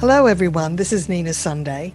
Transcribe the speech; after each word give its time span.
Hello, 0.00 0.24
everyone. 0.24 0.76
This 0.76 0.94
is 0.94 1.10
Nina 1.10 1.34
Sunday. 1.34 1.92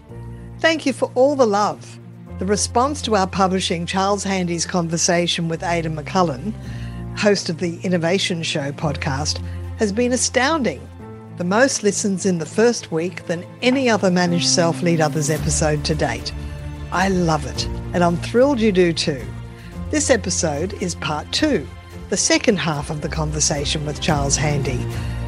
Thank 0.59 0.85
you 0.85 0.93
for 0.93 1.11
all 1.15 1.35
the 1.35 1.47
love. 1.47 1.99
The 2.37 2.45
response 2.45 3.01
to 3.01 3.15
our 3.15 3.25
publishing 3.25 3.87
Charles 3.87 4.23
Handy's 4.23 4.63
conversation 4.63 5.49
with 5.49 5.63
Aidan 5.63 5.95
McCullen, 5.95 6.53
host 7.17 7.49
of 7.49 7.57
the 7.57 7.79
Innovation 7.81 8.43
Show 8.43 8.71
podcast, 8.73 9.43
has 9.79 9.91
been 9.91 10.13
astounding. 10.13 10.87
The 11.37 11.45
most 11.45 11.81
listens 11.81 12.27
in 12.27 12.37
the 12.37 12.45
first 12.45 12.91
week 12.91 13.25
than 13.25 13.43
any 13.63 13.89
other 13.89 14.11
Managed 14.11 14.49
Self 14.49 14.83
Lead 14.83 15.01
Others 15.01 15.31
episode 15.31 15.83
to 15.85 15.95
date. 15.95 16.31
I 16.91 17.09
love 17.09 17.47
it, 17.47 17.65
and 17.95 18.03
I'm 18.03 18.17
thrilled 18.17 18.59
you 18.59 18.71
do 18.71 18.93
too. 18.93 19.25
This 19.89 20.11
episode 20.11 20.73
is 20.73 20.93
part 20.93 21.31
two, 21.31 21.67
the 22.11 22.17
second 22.17 22.57
half 22.57 22.91
of 22.91 23.01
the 23.01 23.09
conversation 23.09 23.83
with 23.83 23.99
Charles 23.99 24.35
Handy, 24.35 24.85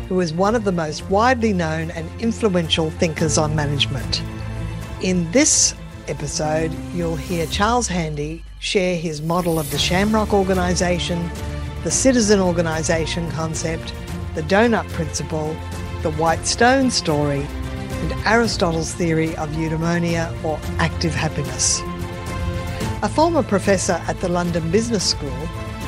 who 0.08 0.20
is 0.22 0.34
one 0.34 0.56
of 0.56 0.64
the 0.64 0.72
most 0.72 1.04
widely 1.10 1.54
known 1.54 1.92
and 1.92 2.10
influential 2.22 2.90
thinkers 2.92 3.38
on 3.38 3.56
management. 3.56 4.22
In 5.02 5.30
this 5.32 5.76
episode, 6.08 6.72
you'll 6.94 7.16
hear 7.16 7.46
Charles 7.48 7.88
Handy 7.88 8.44
share 8.60 8.96
his 8.96 9.22
model 9.22 9.60
of 9.60 9.70
the 9.72 9.78
Shamrock 9.78 10.34
organisation, 10.34 11.30
the 11.84 11.92
citizen 11.92 12.40
organisation 12.40 13.30
concept, 13.32 13.94
the 14.34 14.42
donut 14.44 14.88
principle, 14.90 15.56
the 16.02 16.12
white 16.12 16.46
stone 16.48 16.90
story, 16.90 17.46
and 18.02 18.14
Aristotle's 18.26 18.94
theory 18.94 19.36
of 19.38 19.50
eudaimonia 19.50 20.32
or 20.44 20.60
active 20.80 21.14
happiness. 21.14 21.82
A 23.04 23.10
former 23.10 23.44
professor 23.44 24.02
at 24.08 24.20
the 24.22 24.30
London 24.30 24.72
Business 24.72 25.08
School, 25.08 25.38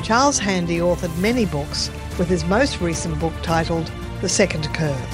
Charles 0.04 0.40
Handy 0.40 0.78
authored 0.78 1.16
many 1.20 1.46
books, 1.46 1.90
with 2.18 2.28
his 2.28 2.44
most 2.46 2.82
recent 2.82 3.18
book 3.20 3.34
titled 3.42 3.90
The 4.22 4.28
Second 4.28 4.66
Curve. 4.74 5.14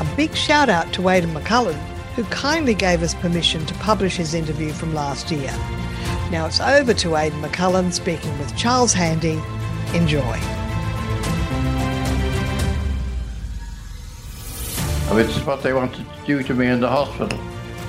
A 0.00 0.14
big 0.14 0.34
shout 0.34 0.68
out 0.68 0.92
to 0.92 1.08
Aidan 1.08 1.32
McCullen, 1.32 1.78
who 2.16 2.24
kindly 2.24 2.74
gave 2.74 3.02
us 3.02 3.14
permission 3.14 3.64
to 3.64 3.74
publish 3.74 4.16
his 4.16 4.34
interview 4.34 4.72
from 4.72 4.92
last 4.92 5.30
year. 5.30 5.50
Now 6.30 6.44
it's 6.44 6.60
over 6.60 6.92
to 6.92 7.16
Aidan 7.16 7.40
McCullen 7.40 7.90
speaking 7.92 8.36
with 8.38 8.54
Charles 8.58 8.92
Handy. 8.92 9.40
Enjoy. 9.94 10.36
Which 15.14 15.28
is 15.28 15.42
what 15.44 15.62
they 15.62 15.72
wanted 15.72 16.04
to 16.04 16.26
do 16.26 16.42
to 16.42 16.52
me 16.52 16.66
in 16.66 16.80
the 16.80 16.88
hospital. 16.88 17.38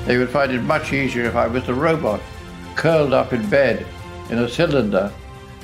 They 0.06 0.18
would 0.18 0.30
find 0.30 0.54
it 0.54 0.62
much 0.62 0.94
easier 0.94 1.26
if 1.26 1.36
I 1.36 1.48
was 1.48 1.68
a 1.68 1.74
robot, 1.74 2.22
curled 2.76 3.14
up 3.14 3.34
in 3.34 3.50
bed 3.50 3.86
in 4.30 4.40
a 4.40 4.48
cylinder 4.48 5.12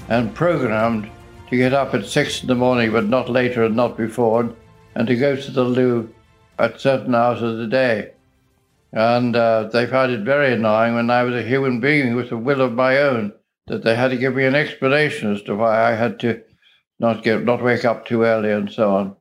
and 0.09 0.35
programmed 0.35 1.09
to 1.51 1.57
get 1.57 1.73
up 1.73 1.93
at 1.93 2.05
six 2.05 2.41
in 2.41 2.47
the 2.47 2.55
morning, 2.55 2.93
but 2.93 3.05
not 3.05 3.29
later 3.29 3.63
and 3.65 3.75
not 3.75 3.97
before, 3.97 4.55
and 4.95 5.07
to 5.07 5.15
go 5.17 5.35
to 5.35 5.51
the 5.51 5.63
loo 5.63 6.13
at 6.57 6.79
certain 6.79 7.13
hours 7.13 7.41
of 7.41 7.57
the 7.57 7.67
day. 7.67 8.11
And 8.93 9.35
uh, 9.35 9.63
they 9.63 9.85
found 9.85 10.13
it 10.13 10.21
very 10.21 10.53
annoying 10.53 10.95
when 10.95 11.09
I 11.09 11.23
was 11.23 11.35
a 11.35 11.47
human 11.47 11.81
being 11.81 12.15
with 12.15 12.31
a 12.31 12.37
will 12.37 12.61
of 12.61 12.73
my 12.73 12.97
own 12.97 13.33
that 13.67 13.83
they 13.83 13.95
had 13.95 14.11
to 14.11 14.17
give 14.17 14.35
me 14.35 14.45
an 14.45 14.55
explanation 14.55 15.33
as 15.33 15.41
to 15.43 15.55
why 15.55 15.91
I 15.91 15.95
had 15.95 16.19
to 16.21 16.41
not 16.99 17.23
get 17.23 17.43
not 17.43 17.63
wake 17.63 17.83
up 17.83 18.05
too 18.05 18.23
early 18.23 18.51
and 18.51 18.71
so 18.71 18.95
on. 18.95 19.15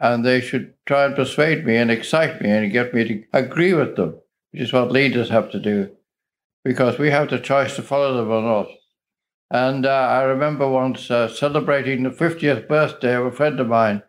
And 0.00 0.24
they 0.24 0.40
should 0.40 0.74
try 0.86 1.04
and 1.04 1.14
persuade 1.14 1.64
me 1.64 1.76
and 1.76 1.90
excite 1.90 2.42
me 2.42 2.50
and 2.50 2.72
get 2.72 2.92
me 2.92 3.04
to 3.04 3.24
agree 3.32 3.74
with 3.74 3.94
them, 3.94 4.16
which 4.50 4.62
is 4.62 4.72
what 4.72 4.90
leaders 4.90 5.28
have 5.30 5.52
to 5.52 5.60
do, 5.60 5.90
because 6.64 6.98
we 6.98 7.10
have 7.10 7.30
the 7.30 7.38
choice 7.38 7.76
to 7.76 7.82
follow 7.82 8.16
them 8.16 8.30
or 8.30 8.42
not. 8.42 8.68
And 9.50 9.86
uh, 9.86 9.90
I 9.90 10.22
remember 10.22 10.68
once 10.68 11.10
uh, 11.10 11.28
celebrating 11.28 12.02
the 12.02 12.10
50th 12.10 12.66
birthday 12.66 13.14
of 13.14 13.26
a 13.26 13.32
friend 13.32 13.60
of 13.60 13.68
mine, 13.68 14.02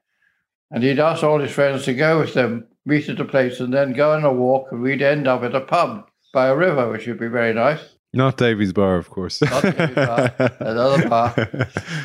and 0.71 0.83
he'd 0.83 0.99
asked 0.99 1.23
all 1.23 1.39
his 1.39 1.51
friends 1.51 1.85
to 1.85 1.93
go 1.93 2.19
with 2.19 2.33
them, 2.33 2.67
meet 2.85 3.09
at 3.09 3.19
a 3.19 3.25
place, 3.25 3.59
and 3.59 3.73
then 3.73 3.93
go 3.93 4.13
on 4.13 4.23
a 4.23 4.33
walk, 4.33 4.67
and 4.71 4.81
we'd 4.81 5.01
end 5.01 5.27
up 5.27 5.43
at 5.43 5.55
a 5.55 5.61
pub 5.61 6.09
by 6.33 6.47
a 6.47 6.55
river, 6.55 6.89
which 6.89 7.07
would 7.07 7.19
be 7.19 7.27
very 7.27 7.53
nice. 7.53 7.95
Not 8.13 8.37
Davy's 8.37 8.71
Bar, 8.71 8.95
of 8.95 9.09
course. 9.09 9.39
Bar, 9.39 10.33
another 10.59 11.09
bar. 11.09 11.49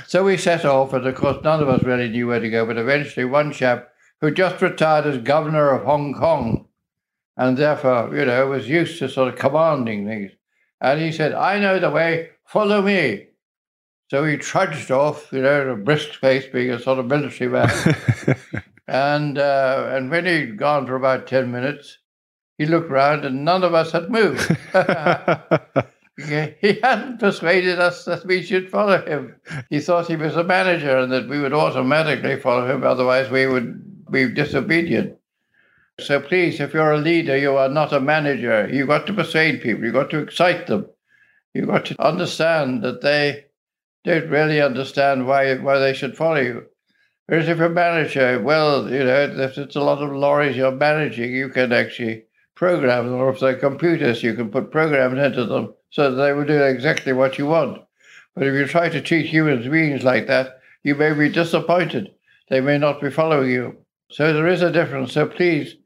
So 0.09 0.25
we 0.25 0.37
set 0.37 0.65
off, 0.65 0.93
and 0.93 1.07
of 1.07 1.15
course, 1.15 1.39
none 1.45 1.63
of 1.63 1.69
us 1.69 1.85
really 1.85 2.09
knew 2.09 2.27
where 2.27 2.41
to 2.41 2.51
go. 2.51 2.67
But 2.67 2.79
eventually, 2.79 3.25
one 3.25 3.53
chap 3.53 3.89
who 4.21 4.33
just 4.33 4.61
retired 4.61 5.07
as 5.07 5.19
governor 5.19 5.71
of 5.71 5.85
Hong 5.85 6.13
Kong, 6.13 6.67
and 7.37 7.57
therefore, 7.57 8.15
you 8.15 8.25
know, 8.25 8.49
was 8.49 8.69
used 8.69 8.99
to 8.99 9.09
sort 9.09 9.33
of 9.33 9.39
commanding 9.39 10.07
things, 10.07 10.33
and 10.81 11.01
he 11.01 11.13
said, 11.13 11.33
"I 11.35 11.59
know 11.59 11.79
the 11.79 11.91
way. 11.91 12.31
Follow 12.47 12.83
me." 12.83 13.27
So 14.11 14.25
he 14.25 14.37
trudged 14.37 14.91
off, 14.91 15.33
you 15.33 15.43
know, 15.43 15.71
a 15.71 15.77
brisk 15.77 16.21
pace, 16.21 16.47
being 16.47 16.71
a 16.71 16.81
sort 16.81 16.99
of 16.99 17.07
military 17.07 17.49
man. 17.51 17.71
and 18.89 19.39
uh, 19.39 19.91
and 19.93 20.11
when 20.11 20.27
he'd 20.27 20.57
gone 20.57 20.87
for 20.87 20.97
about 20.97 21.27
ten 21.27 21.53
minutes, 21.53 21.99
he 22.59 22.67
looked 22.67 22.91
round, 22.91 23.25
and 23.25 23.45
none 23.45 23.63
of 23.63 23.75
us 23.75 23.93
had 23.93 24.11
moved. 24.11 24.49
he 26.61 26.79
hadn't 26.83 27.21
persuaded 27.21 27.79
us 27.79 28.05
that 28.05 28.25
we 28.27 28.43
should 28.43 28.69
follow 28.71 29.01
him. 29.05 29.37
He 29.71 29.81
thought 29.81 30.09
he 30.09 30.17
was 30.17 30.37
a 30.37 30.45
manager 30.45 30.99
and 30.99 31.13
that 31.13 31.29
we 31.29 31.41
would 31.41 31.53
automatically 31.53 32.39
follow 32.39 32.71
him, 32.71 32.85
otherwise, 32.85 33.31
we 33.31 33.47
would 33.47 34.11
be 34.11 34.29
disobedient. 34.29 35.17
So 36.01 36.21
please, 36.21 36.61
if 36.61 36.75
you're 36.75 36.93
a 36.93 36.99
leader, 36.99 37.37
you 37.37 37.57
are 37.57 37.69
not 37.69 37.93
a 37.93 38.01
manager. 38.01 38.69
You've 38.73 38.89
got 38.89 39.07
to 39.07 39.13
persuade 39.13 39.63
people, 39.63 39.85
you've 39.85 39.95
got 39.95 40.11
to 40.11 40.19
excite 40.19 40.67
them, 40.67 40.87
you've 41.55 41.69
got 41.69 41.85
to 41.87 42.03
understand 42.03 42.83
that 42.83 43.01
they 43.01 43.47
don't 44.05 44.31
really 44.31 44.61
understand 44.61 45.27
why, 45.27 45.55
why 45.57 45.79
they 45.79 45.93
should 45.93 46.17
follow 46.17 46.41
you. 46.41 46.67
Whereas 47.27 47.49
if 47.49 47.59
you're 47.59 47.67
a 47.67 47.71
manager, 47.71 48.41
well, 48.43 48.91
you 48.91 49.05
know, 49.05 49.23
if 49.39 49.57
it's 49.57 49.77
a 49.77 49.81
lot 49.81 50.03
of 50.03 50.11
lorries 50.11 50.57
you're 50.57 50.73
managing, 50.73 51.33
you 51.33 51.49
can 51.49 51.73
actually 51.73 52.25
program 52.57 53.07
them, 53.07 53.15
or 53.15 53.31
if 53.31 53.41
they're 53.41 53.55
computers, 53.55 54.23
you 54.23 54.35
can 54.35 54.51
put 54.51 54.71
programs 54.71 55.19
into 55.19 55.45
them 55.45 55.73
so 55.91 56.11
that 56.11 56.23
they 56.23 56.33
will 56.33 56.45
do 56.45 56.63
exactly 56.63 57.13
what 57.13 57.39
you 57.39 57.47
want. 57.47 57.83
But 58.35 58.47
if 58.47 58.55
you 58.55 58.67
try 58.67 58.89
to 58.89 59.01
treat 59.01 59.27
human 59.27 59.71
beings 59.71 60.03
like 60.03 60.27
that, 60.27 60.61
you 60.83 60.95
may 60.95 61.13
be 61.13 61.29
disappointed. 61.29 62.11
They 62.49 62.61
may 62.61 62.79
not 62.79 63.01
be 63.01 63.11
following 63.11 63.51
you. 63.51 63.77
So 64.11 64.33
there 64.33 64.49
is 64.49 64.63
a 64.63 64.73
difference. 64.73 65.13
So 65.13 65.27
please 65.27 65.77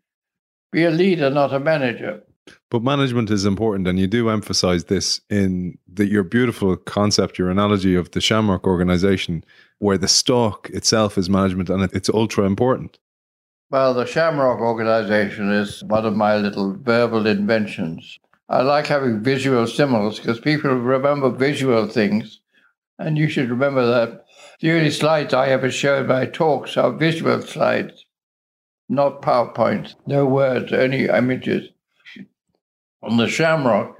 be 0.74 0.84
a 0.84 0.90
leader, 0.90 1.30
not 1.30 1.54
a 1.54 1.60
manager. 1.60 2.20
But 2.70 2.82
management 2.82 3.30
is 3.30 3.46
important, 3.46 3.86
and 3.86 3.98
you 3.98 4.06
do 4.06 4.28
emphasize 4.28 4.84
this 4.84 5.20
in 5.30 5.78
the, 5.86 6.06
your 6.06 6.24
beautiful 6.24 6.76
concept, 6.76 7.38
your 7.38 7.48
analogy 7.48 7.94
of 7.94 8.10
the 8.10 8.20
Shamrock 8.20 8.66
organization, 8.66 9.44
where 9.78 9.96
the 9.96 10.08
stock 10.08 10.68
itself 10.70 11.16
is 11.16 11.30
management 11.30 11.70
and 11.70 11.84
it's 11.94 12.10
ultra 12.10 12.44
important. 12.44 12.98
Well, 13.70 13.94
the 13.94 14.04
Shamrock 14.04 14.60
organization 14.60 15.50
is 15.52 15.82
one 15.84 16.04
of 16.04 16.16
my 16.16 16.36
little 16.36 16.76
verbal 16.76 17.26
inventions. 17.26 18.18
I 18.48 18.62
like 18.62 18.86
having 18.86 19.22
visual 19.22 19.66
symbols 19.66 20.18
because 20.18 20.40
people 20.40 20.74
remember 20.74 21.30
visual 21.30 21.86
things. 21.86 22.40
And 22.98 23.16
you 23.16 23.28
should 23.28 23.50
remember 23.50 23.86
that 23.86 24.24
the 24.60 24.72
only 24.72 24.90
slides 24.90 25.32
I 25.34 25.48
ever 25.48 25.70
show 25.70 26.00
in 26.00 26.06
my 26.06 26.26
talks 26.26 26.76
are 26.76 26.92
visual 26.92 27.40
slides, 27.42 28.03
not 28.88 29.22
PowerPoint. 29.22 29.94
No 30.06 30.26
words, 30.26 30.72
only 30.72 31.06
images. 31.06 31.68
And 33.02 33.18
the 33.18 33.28
shamrock 33.28 33.96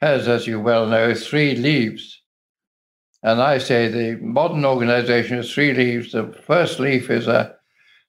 has, 0.00 0.28
as 0.28 0.46
you 0.46 0.60
well 0.60 0.86
know, 0.86 1.14
three 1.14 1.54
leaves. 1.54 2.20
And 3.22 3.40
I 3.40 3.58
say 3.58 3.88
the 3.88 4.18
modern 4.20 4.64
organization 4.64 5.36
has 5.36 5.52
three 5.52 5.72
leaves. 5.72 6.12
The 6.12 6.34
first 6.46 6.80
leaf 6.80 7.08
is 7.08 7.28
a, 7.28 7.54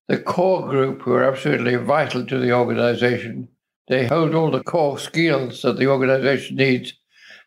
the 0.07 0.17
core 0.17 0.67
group 0.67 1.01
who 1.01 1.13
are 1.13 1.23
absolutely 1.23 1.75
vital 1.75 2.25
to 2.25 2.39
the 2.39 2.51
organization 2.51 3.47
they 3.87 4.07
hold 4.07 4.33
all 4.33 4.51
the 4.51 4.63
core 4.63 4.97
skills 4.97 5.61
that 5.61 5.77
the 5.77 5.87
organization 5.87 6.55
needs 6.55 6.93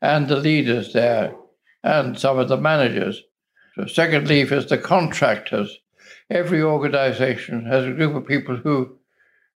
and 0.02 0.28
the 0.28 0.36
leaders 0.36 0.92
there 0.92 1.34
and 1.82 2.18
some 2.18 2.38
of 2.38 2.48
the 2.48 2.58
managers. 2.58 3.22
The 3.76 3.88
second 3.88 4.28
leaf 4.28 4.52
is 4.52 4.66
the 4.66 4.78
contractors. 4.78 5.78
Every 6.30 6.62
organization 6.62 7.66
has 7.66 7.84
a 7.84 7.92
group 7.92 8.14
of 8.14 8.26
people 8.26 8.56
who 8.56 8.98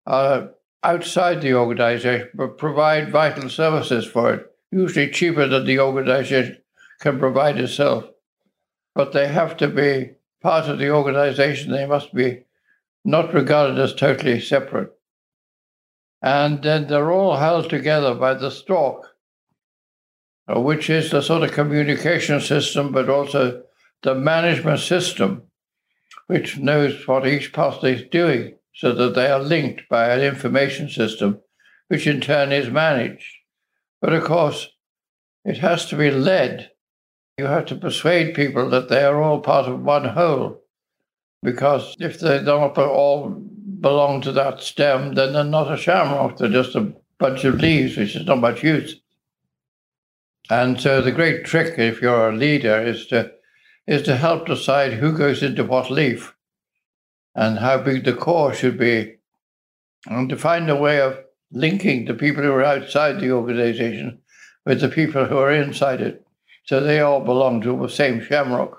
are 0.05 0.51
outside 0.83 1.41
the 1.41 1.55
organization 1.55 2.29
but 2.33 2.57
provide 2.57 3.11
vital 3.11 3.49
services 3.49 4.05
for 4.05 4.33
it, 4.33 4.51
usually 4.71 5.09
cheaper 5.09 5.47
than 5.47 5.65
the 5.65 5.79
organization 5.79 6.57
can 6.99 7.19
provide 7.19 7.57
itself. 7.57 8.05
But 8.95 9.13
they 9.13 9.27
have 9.27 9.57
to 9.57 9.67
be 9.67 10.11
part 10.41 10.69
of 10.69 10.79
the 10.79 10.91
organization. 10.91 11.71
They 11.71 11.85
must 11.85 12.13
be 12.13 12.43
not 13.03 13.33
regarded 13.33 13.79
as 13.79 13.93
totally 13.93 14.39
separate 14.39 14.93
and 16.21 16.61
then 16.63 16.87
they're 16.87 17.11
all 17.11 17.37
held 17.37 17.69
together 17.69 18.13
by 18.13 18.33
the 18.33 18.51
stalk, 18.51 19.15
which 20.47 20.89
is 20.89 21.11
the 21.11 21.21
sort 21.21 21.43
of 21.43 21.51
communication 21.51 22.41
system, 22.41 22.91
but 22.91 23.09
also 23.09 23.63
the 24.01 24.15
management 24.15 24.79
system, 24.79 25.43
which 26.29 26.59
knows 26.59 27.07
what 27.07 27.25
each 27.25 27.51
part 27.51 27.83
is 27.83 28.03
doing, 28.11 28.53
so 28.75 28.93
that 28.93 29.15
they 29.15 29.31
are 29.31 29.39
linked 29.39 29.89
by 29.89 30.09
an 30.09 30.21
information 30.21 30.87
system, 30.87 31.39
which 31.87 32.05
in 32.05 32.21
turn 32.21 32.51
is 32.51 32.69
managed. 32.69 33.25
But 33.99 34.13
of 34.13 34.25
course, 34.25 34.69
it 35.43 35.57
has 35.57 35.87
to 35.87 35.95
be 35.95 36.11
led. 36.11 36.69
You 37.39 37.45
have 37.45 37.65
to 37.65 37.75
persuade 37.75 38.35
people 38.35 38.69
that 38.69 38.89
they 38.89 39.03
are 39.03 39.19
all 39.19 39.39
part 39.39 39.67
of 39.67 39.81
one 39.81 40.05
whole. 40.05 40.61
Because 41.41 41.95
if 41.99 42.19
they 42.19 42.43
don't 42.43 42.77
all 42.77 43.29
belong 43.79 44.21
to 44.21 44.31
that 44.33 44.61
stem, 44.61 45.15
then 45.15 45.33
they're 45.33 45.43
not 45.43 45.73
a 45.73 45.77
shamrock. 45.77 46.37
They're 46.37 46.49
just 46.49 46.75
a 46.75 46.93
bunch 47.17 47.43
of 47.43 47.55
leaves, 47.55 47.97
which 47.97 48.15
is 48.15 48.27
not 48.27 48.37
much 48.37 48.63
use. 48.63 49.01
And 50.51 50.79
so 50.79 51.01
the 51.01 51.11
great 51.11 51.43
trick, 51.43 51.79
if 51.79 52.03
you're 52.03 52.29
a 52.29 52.35
leader, 52.35 52.79
is 52.83 53.07
to 53.07 53.31
is 53.89 54.03
to 54.03 54.15
help 54.15 54.45
decide 54.45 54.93
who 54.93 55.17
goes 55.17 55.41
into 55.41 55.63
what 55.63 55.89
leaf 55.89 56.35
and 57.33 57.57
how 57.57 57.75
big 57.81 58.05
the 58.05 58.13
core 58.13 58.53
should 58.53 58.77
be, 58.77 59.15
and 60.07 60.29
to 60.29 60.37
find 60.37 60.69
a 60.69 60.75
way 60.75 61.01
of 61.01 61.17
linking 61.51 62.05
the 62.05 62.13
people 62.13 62.43
who 62.43 62.51
are 62.51 62.63
outside 62.63 63.19
the 63.19 63.31
organization 63.31 64.19
with 64.63 64.79
the 64.79 64.89
people 64.89 65.25
who 65.25 65.39
are 65.39 65.51
inside 65.51 66.01
it. 66.01 66.23
So 66.65 66.79
they 66.79 66.99
all 66.99 67.21
belong 67.21 67.61
to 67.61 67.75
the 67.81 67.89
same 67.89 68.21
shamrock. 68.21 68.77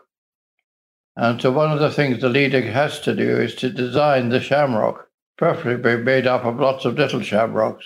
And 1.17 1.43
so 1.43 1.51
one 1.51 1.73
of 1.73 1.81
the 1.81 1.91
things 1.91 2.21
the 2.21 2.29
leader 2.29 2.63
has 2.63 3.01
to 3.01 3.13
do 3.13 3.37
is 3.37 3.57
to 3.57 3.69
design 3.69 4.29
the 4.29 4.41
shamrock, 4.41 5.09
preferably 5.37 5.97
made 5.97 6.29
up 6.29 6.45
of 6.45 6.61
lots 6.61 6.85
of 6.85 6.95
little 6.95 7.21
shamrocks. 7.21 7.85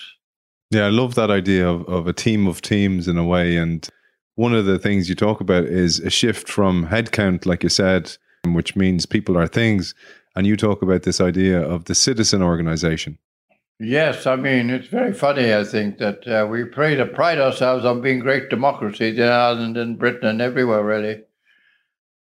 Yeah, 0.71 0.85
I 0.87 0.91
love 0.91 1.15
that 1.15 1.31
idea 1.31 1.67
of, 1.67 1.89
of 1.89 2.07
a 2.07 2.13
team 2.13 2.47
of 2.47 2.61
teams 2.61 3.09
in 3.09 3.17
a 3.17 3.25
way. 3.25 3.57
And 3.57 3.89
one 4.37 4.55
of 4.55 4.67
the 4.67 4.79
things 4.79 5.09
you 5.09 5.15
talk 5.15 5.41
about 5.41 5.65
is 5.65 6.01
a 6.01 6.11
shift 6.11 6.49
from 6.49 6.89
headcount, 6.89 7.47
like 7.47 7.63
you 7.63 7.69
said, 7.69 8.17
which 8.47 8.75
means 8.77 9.07
people 9.07 9.39
are 9.39 9.47
things. 9.47 9.95
And 10.37 10.47
you 10.47 10.57
talk 10.57 10.83
about 10.83 11.05
this 11.05 11.21
idea 11.21 11.61
of 11.61 11.85
the 11.85 11.95
citizen 11.95 12.43
organization. 12.43 13.19
Yes, 13.79 14.27
I 14.27 14.37
mean, 14.37 14.71
it's 14.71 14.89
very 14.89 15.13
funny, 15.13 15.53
I 15.53 15.65
think, 15.65 15.99
that 15.99 16.27
uh, 16.27 16.47
we 16.47 16.65
to 16.65 17.07
pride 17.07 17.39
ourselves 17.39 17.85
on 17.85 18.01
being 18.01 18.21
great 18.21 18.49
democracies 18.49 19.19
in 19.19 19.25
Ireland 19.29 19.77
and 19.77 19.99
Britain 19.99 20.29
and 20.29 20.41
everywhere, 20.41 20.85
really. 20.85 21.23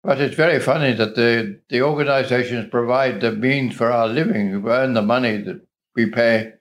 But 0.02 0.20
it's 0.20 0.34
very 0.34 0.60
funny 0.60 0.92
that 0.94 1.14
the, 1.14 1.60
the 1.68 1.82
organizations 1.82 2.70
provide 2.70 3.20
the 3.20 3.32
means 3.32 3.74
for 3.74 3.90
our 3.90 4.08
living, 4.08 4.62
we 4.62 4.70
earn 4.70 4.94
the 4.94 5.02
money 5.02 5.36
that 5.38 5.60
we 5.94 6.06
pay. 6.06 6.54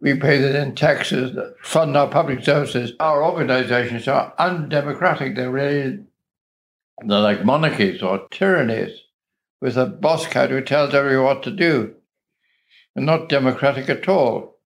We 0.00 0.14
pay 0.14 0.38
that 0.38 0.54
in 0.54 0.74
taxes 0.74 1.34
that 1.34 1.56
fund 1.62 1.96
our 1.96 2.08
public 2.08 2.44
services. 2.44 2.92
Our 3.00 3.24
organizations 3.24 4.08
are 4.08 4.34
undemocratic. 4.38 5.36
They're 5.36 5.50
really 5.50 6.00
they're 7.04 7.20
like 7.20 7.44
monarchies 7.44 8.02
or 8.02 8.28
tyrannies 8.30 9.00
with 9.60 9.76
a 9.76 9.86
boss 9.86 10.26
cat 10.26 10.50
who 10.50 10.60
tells 10.60 10.94
everyone 10.94 11.24
what 11.24 11.42
to 11.42 11.50
do 11.50 11.94
and 12.94 13.06
not 13.06 13.28
democratic 13.28 13.88
at 13.88 14.08
all. 14.08 14.58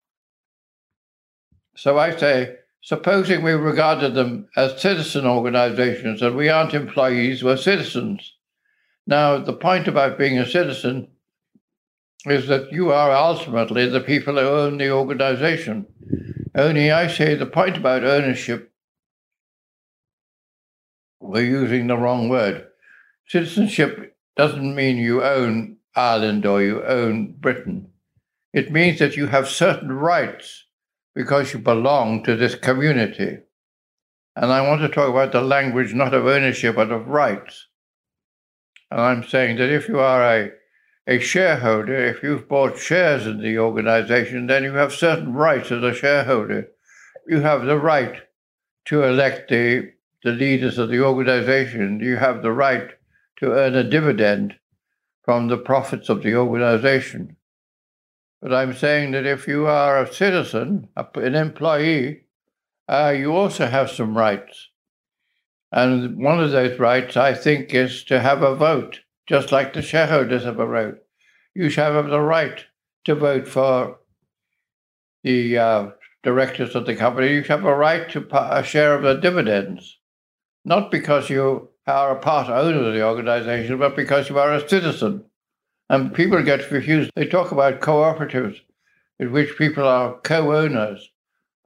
So 1.76 1.98
I 1.98 2.16
say, 2.16 2.56
supposing 2.82 3.44
we 3.44 3.52
regarded 3.52 4.16
them 4.16 4.50
as 4.56 4.82
citizen 4.82 5.26
organizations 5.26 6.22
and 6.22 6.36
we 6.36 6.50
aren't 6.50 6.74
employees, 6.74 7.44
we're 7.44 7.58
citizens. 7.58 8.34
Now, 9.06 9.38
the 9.38 9.54
point 9.54 9.88
about 9.88 10.18
being 10.18 10.38
a 10.38 10.46
citizen 10.46 11.08
is 12.26 12.48
that 12.48 12.72
you 12.72 12.92
are 12.92 13.12
ultimately 13.12 13.88
the 13.88 14.02
people 14.02 14.36
who 14.36 14.42
own 14.42 14.78
the 14.78 14.92
organization. 14.92 15.86
Only 16.56 16.92
I 16.92 17.08
say 17.08 17.36
the 17.36 17.46
point 17.46 17.78
about 17.78 18.04
ownership, 18.04 18.72
we're 21.20 21.46
using 21.46 21.88
the 21.88 21.98
wrong 21.98 22.30
word. 22.30 22.68
Citizenship 23.28 24.16
doesn't 24.36 24.76
mean 24.76 24.98
you 24.98 25.24
own 25.24 25.78
Ireland 25.96 26.46
or 26.46 26.62
you 26.62 26.84
own 26.84 27.34
Britain. 27.34 27.90
It 28.54 28.72
means 28.72 29.00
that 29.00 29.16
you 29.16 29.28
have 29.28 29.50
certain 29.50 29.92
rights 29.92 30.66
because 31.14 31.54
you 31.54 31.60
belong 31.60 32.24
to 32.24 32.36
this 32.36 32.56
community. 32.56 33.40
And 34.36 34.52
I 34.52 34.62
want 34.62 34.82
to 34.82 34.90
talk 34.90 35.10
about 35.10 35.32
the 35.32 35.42
language 35.42 35.94
not 35.94 36.14
of 36.14 36.26
ownership, 36.28 36.76
but 36.76 36.92
of 36.92 37.08
rights. 37.08 37.68
And 38.92 39.02
I'm 39.02 39.24
saying 39.24 39.58
that 39.58 39.70
if 39.70 39.88
you 39.88 40.00
are 40.00 40.24
a, 40.24 40.52
a 41.08 41.20
shareholder, 41.20 41.96
if 41.96 42.22
you've 42.22 42.50
bought 42.50 42.78
shares 42.78 43.26
in 43.26 43.40
the 43.40 43.58
organization, 43.58 44.48
then 44.48 44.64
you 44.64 44.74
have 44.74 44.92
certain 44.92 45.34
rights 45.34 45.72
as 45.72 45.82
a 45.82 45.94
shareholder. 45.94 46.68
You 47.28 47.40
have 47.40 47.66
the 47.66 47.78
right 47.78 48.22
to 48.86 49.04
elect 49.04 49.50
the, 49.50 49.94
the 50.24 50.32
leaders 50.32 50.78
of 50.78 50.90
the 50.90 51.02
organization. 51.02 52.02
You 52.02 52.18
have 52.18 52.42
the 52.42 52.52
right 52.52 52.90
to 53.38 53.54
earn 53.54 53.76
a 53.76 53.84
dividend 53.84 54.56
from 55.24 55.48
the 55.48 55.58
profits 55.58 56.10
of 56.10 56.24
the 56.24 56.36
organization. 56.36 57.38
But 58.42 58.54
I'm 58.54 58.74
saying 58.74 59.12
that 59.12 59.26
if 59.26 59.48
you 59.48 59.66
are 59.66 60.02
a 60.02 60.14
citizen, 60.14 60.90
an 60.96 61.36
employee, 61.36 62.24
uh, 62.88 63.14
you 63.18 63.34
also 63.34 63.66
have 63.66 63.90
some 63.90 64.18
rights. 64.18 64.70
And 65.72 66.18
one 66.18 66.40
of 66.40 66.52
those 66.52 66.80
rights, 66.80 67.18
I 67.18 67.34
think, 67.34 67.74
is 67.74 68.04
to 68.06 68.20
have 68.20 68.42
a 68.42 68.56
vote, 68.56 69.02
just 69.28 69.52
like 69.52 69.74
the 69.74 69.82
shareholders 69.82 70.46
have 70.46 70.60
a 70.60 70.66
vote. 70.66 71.00
You 71.54 71.70
have 71.70 72.08
the 72.08 72.22
right 72.22 72.64
to 73.06 73.16
vote 73.16 73.48
for 73.48 74.00
the 75.24 75.58
uh, 75.58 75.90
directors 76.24 76.76
of 76.76 76.86
the 76.86 76.96
company. 76.96 77.34
You 77.34 77.44
have 77.44 77.66
a 77.66 77.76
right 77.76 78.10
to 78.12 78.28
a 78.32 78.64
share 78.64 78.96
of 78.96 79.04
the 79.04 79.16
dividends, 79.16 79.98
not 80.64 80.92
because 80.92 81.30
you 81.30 81.70
are 81.86 82.18
a 82.18 82.20
part 82.20 82.50
owner 82.50 82.88
of 82.88 82.94
the 82.94 83.04
organization, 83.04 83.78
but 83.80 83.96
because 83.96 84.30
you 84.30 84.40
are 84.40 84.54
a 84.54 84.68
citizen. 84.68 85.26
And 85.90 86.14
people 86.14 86.42
get 86.44 86.68
confused. 86.68 87.12
They 87.16 87.26
talk 87.26 87.52
about 87.52 87.80
cooperatives 87.80 88.60
in 89.20 89.32
which 89.32 89.58
people 89.58 89.86
are 89.86 90.20
co 90.22 90.56
owners. 90.56 91.12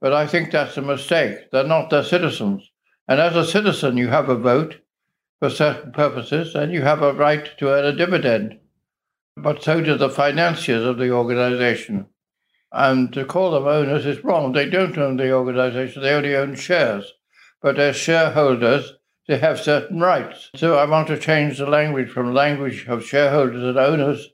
But 0.00 0.12
I 0.12 0.26
think 0.26 0.50
that's 0.50 0.76
a 0.76 0.82
mistake. 0.82 1.50
They're 1.50 1.64
not 1.64 1.90
their 1.90 2.04
citizens. 2.04 2.70
And 3.08 3.20
as 3.20 3.36
a 3.36 3.44
citizen, 3.44 3.96
you 3.96 4.08
have 4.08 4.28
a 4.28 4.36
vote 4.36 4.76
for 5.42 5.50
certain 5.50 5.90
purposes 5.90 6.54
and 6.54 6.72
you 6.72 6.82
have 6.82 7.02
a 7.02 7.12
right 7.12 7.58
to 7.58 7.68
earn 7.68 7.84
a 7.84 7.92
dividend. 7.92 8.60
But 9.36 9.60
so 9.60 9.80
do 9.80 9.96
the 9.96 10.08
financiers 10.08 10.84
of 10.84 10.98
the 10.98 11.10
organization. 11.10 12.06
And 12.70 13.12
to 13.12 13.24
call 13.24 13.50
them 13.50 13.66
owners 13.66 14.06
is 14.06 14.22
wrong. 14.22 14.52
They 14.52 14.70
don't 14.70 14.96
own 14.96 15.16
the 15.16 15.32
organization, 15.32 16.00
they 16.00 16.14
only 16.14 16.36
own 16.36 16.54
shares. 16.54 17.12
But 17.60 17.80
as 17.80 17.96
shareholders, 17.96 18.92
they 19.26 19.36
have 19.38 19.58
certain 19.58 19.98
rights. 19.98 20.48
So 20.54 20.76
I 20.76 20.84
want 20.84 21.08
to 21.08 21.18
change 21.18 21.58
the 21.58 21.66
language 21.66 22.10
from 22.10 22.32
language 22.32 22.86
of 22.86 23.04
shareholders 23.04 23.64
and 23.64 23.76
owners 23.76 24.28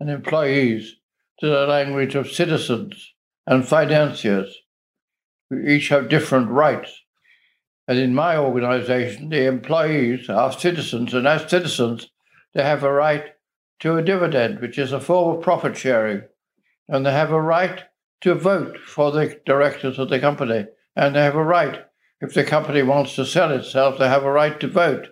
and 0.00 0.08
employees 0.08 0.96
to 1.40 1.48
the 1.48 1.66
language 1.66 2.14
of 2.14 2.32
citizens 2.32 3.12
and 3.46 3.68
financiers 3.68 4.56
who 5.50 5.60
each 5.60 5.90
have 5.90 6.08
different 6.08 6.48
rights. 6.48 7.02
And 7.88 7.98
in 7.98 8.14
my 8.14 8.36
organization, 8.36 9.28
the 9.28 9.46
employees 9.46 10.28
are 10.28 10.52
citizens, 10.52 11.14
and 11.14 11.26
as 11.26 11.48
citizens, 11.48 12.10
they 12.52 12.62
have 12.62 12.82
a 12.82 12.92
right 12.92 13.34
to 13.80 13.96
a 13.96 14.02
dividend, 14.02 14.60
which 14.60 14.78
is 14.78 14.92
a 14.92 15.00
form 15.00 15.36
of 15.36 15.42
profit 15.42 15.76
sharing. 15.76 16.22
And 16.88 17.04
they 17.04 17.12
have 17.12 17.32
a 17.32 17.40
right 17.40 17.82
to 18.22 18.34
vote 18.34 18.78
for 18.78 19.10
the 19.10 19.40
directors 19.44 19.98
of 19.98 20.08
the 20.08 20.18
company. 20.18 20.66
And 20.96 21.14
they 21.14 21.22
have 21.22 21.36
a 21.36 21.44
right 21.44 21.84
if 22.20 22.32
the 22.32 22.44
company 22.44 22.82
wants 22.82 23.14
to 23.16 23.26
sell 23.26 23.52
itself, 23.52 23.98
they 23.98 24.08
have 24.08 24.24
a 24.24 24.32
right 24.32 24.58
to 24.60 24.68
vote 24.68 25.08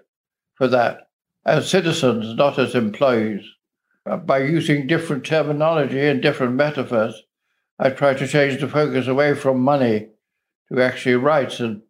for 0.55 0.69
that 0.69 1.09
as 1.45 1.69
citizens, 1.69 2.35
not 2.35 2.59
as 2.59 2.75
employees. 2.75 3.45
Uh, 4.07 4.17
by 4.17 4.39
using 4.39 4.87
different 4.87 5.25
terminology 5.25 6.01
and 6.01 6.23
different 6.23 6.55
metaphors, 6.55 7.23
I 7.79 7.91
try 7.91 8.15
to 8.15 8.27
change 8.27 8.61
the 8.61 8.69
focus 8.69 9.07
away 9.07 9.35
from 9.35 9.61
money 9.61 10.09
to 10.71 10.81
actually 10.81 11.17
rights. 11.17 11.61
And 11.61 11.83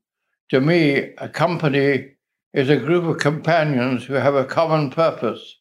to 0.51 0.61
me, 0.61 1.15
a 1.19 1.29
company 1.29 2.13
is 2.53 2.69
a 2.71 2.77
group 2.77 3.05
of 3.05 3.19
companions 3.19 4.05
who 4.05 4.15
have 4.15 4.35
a 4.35 4.45
common 4.45 4.91
purpose, 4.91 5.59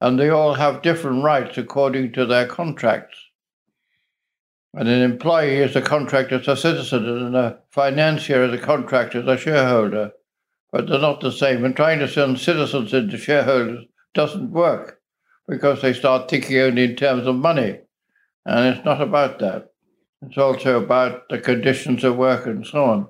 and 0.00 0.18
they 0.18 0.28
all 0.28 0.54
have 0.54 0.82
different 0.82 1.24
rights 1.24 1.58
according 1.58 2.12
to 2.12 2.24
their 2.26 2.46
contracts. 2.46 3.18
And 4.74 4.88
an 4.88 5.02
employee 5.02 5.56
is 5.56 5.74
a 5.74 5.82
contractor 5.82 6.36
as 6.36 6.46
a 6.46 6.56
citizen, 6.56 7.04
and 7.04 7.36
a 7.36 7.58
financier 7.70 8.44
is 8.44 8.54
a 8.54 8.58
contractor 8.58 9.20
as 9.20 9.26
a 9.26 9.36
shareholder. 9.36 10.12
But 10.70 10.86
they're 10.86 11.00
not 11.00 11.20
the 11.20 11.32
same. 11.32 11.64
And 11.64 11.74
trying 11.74 11.98
to 11.98 12.08
turn 12.08 12.36
citizens 12.36 12.94
into 12.94 13.18
shareholders 13.18 13.86
doesn't 14.14 14.52
work 14.52 15.00
because 15.48 15.82
they 15.82 15.92
start 15.92 16.30
thinking 16.30 16.58
only 16.58 16.84
in 16.84 16.94
terms 16.94 17.26
of 17.26 17.34
money. 17.34 17.80
And 18.46 18.76
it's 18.76 18.84
not 18.84 19.02
about 19.02 19.40
that. 19.40 19.72
It's 20.22 20.38
also 20.38 20.80
about 20.80 21.28
the 21.28 21.38
conditions 21.38 22.04
of 22.04 22.16
work 22.16 22.46
and 22.46 22.64
so 22.64 22.84
on. 22.84 23.08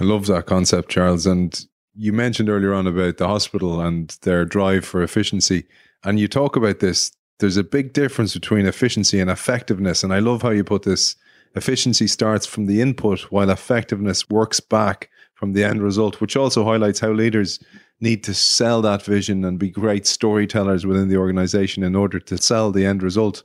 I 0.00 0.04
love 0.04 0.26
that 0.26 0.46
concept, 0.46 0.90
Charles. 0.90 1.26
And 1.26 1.66
you 1.94 2.12
mentioned 2.12 2.48
earlier 2.48 2.72
on 2.72 2.86
about 2.86 3.18
the 3.18 3.28
hospital 3.28 3.80
and 3.80 4.16
their 4.22 4.44
drive 4.44 4.84
for 4.84 5.02
efficiency. 5.02 5.66
And 6.04 6.18
you 6.18 6.28
talk 6.28 6.56
about 6.56 6.80
this 6.80 7.12
there's 7.38 7.56
a 7.56 7.64
big 7.64 7.92
difference 7.92 8.34
between 8.34 8.66
efficiency 8.66 9.18
and 9.18 9.28
effectiveness. 9.28 10.04
And 10.04 10.14
I 10.14 10.20
love 10.20 10.42
how 10.42 10.50
you 10.50 10.62
put 10.62 10.84
this 10.84 11.16
efficiency 11.56 12.06
starts 12.06 12.46
from 12.46 12.66
the 12.66 12.80
input 12.80 13.20
while 13.32 13.50
effectiveness 13.50 14.30
works 14.30 14.60
back 14.60 15.10
from 15.34 15.52
the 15.52 15.64
end 15.64 15.82
result, 15.82 16.20
which 16.20 16.36
also 16.36 16.64
highlights 16.64 17.00
how 17.00 17.10
leaders 17.10 17.58
need 18.00 18.22
to 18.24 18.32
sell 18.32 18.80
that 18.82 19.02
vision 19.02 19.44
and 19.44 19.58
be 19.58 19.70
great 19.70 20.06
storytellers 20.06 20.86
within 20.86 21.08
the 21.08 21.16
organization 21.16 21.82
in 21.82 21.96
order 21.96 22.20
to 22.20 22.38
sell 22.38 22.70
the 22.70 22.86
end 22.86 23.02
result. 23.02 23.42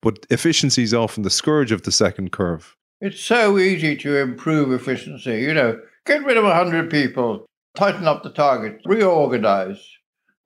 But 0.00 0.26
efficiency 0.30 0.84
is 0.84 0.94
often 0.94 1.24
the 1.24 1.30
scourge 1.30 1.72
of 1.72 1.82
the 1.82 1.92
second 1.92 2.30
curve. 2.30 2.76
It's 3.00 3.20
so 3.20 3.58
easy 3.58 3.96
to 3.96 4.16
improve 4.18 4.72
efficiency. 4.72 5.40
You 5.40 5.54
know, 5.54 5.80
get 6.06 6.24
rid 6.24 6.36
of 6.36 6.44
100 6.44 6.90
people, 6.90 7.46
tighten 7.76 8.06
up 8.06 8.22
the 8.22 8.30
target, 8.30 8.80
reorganize. 8.84 9.80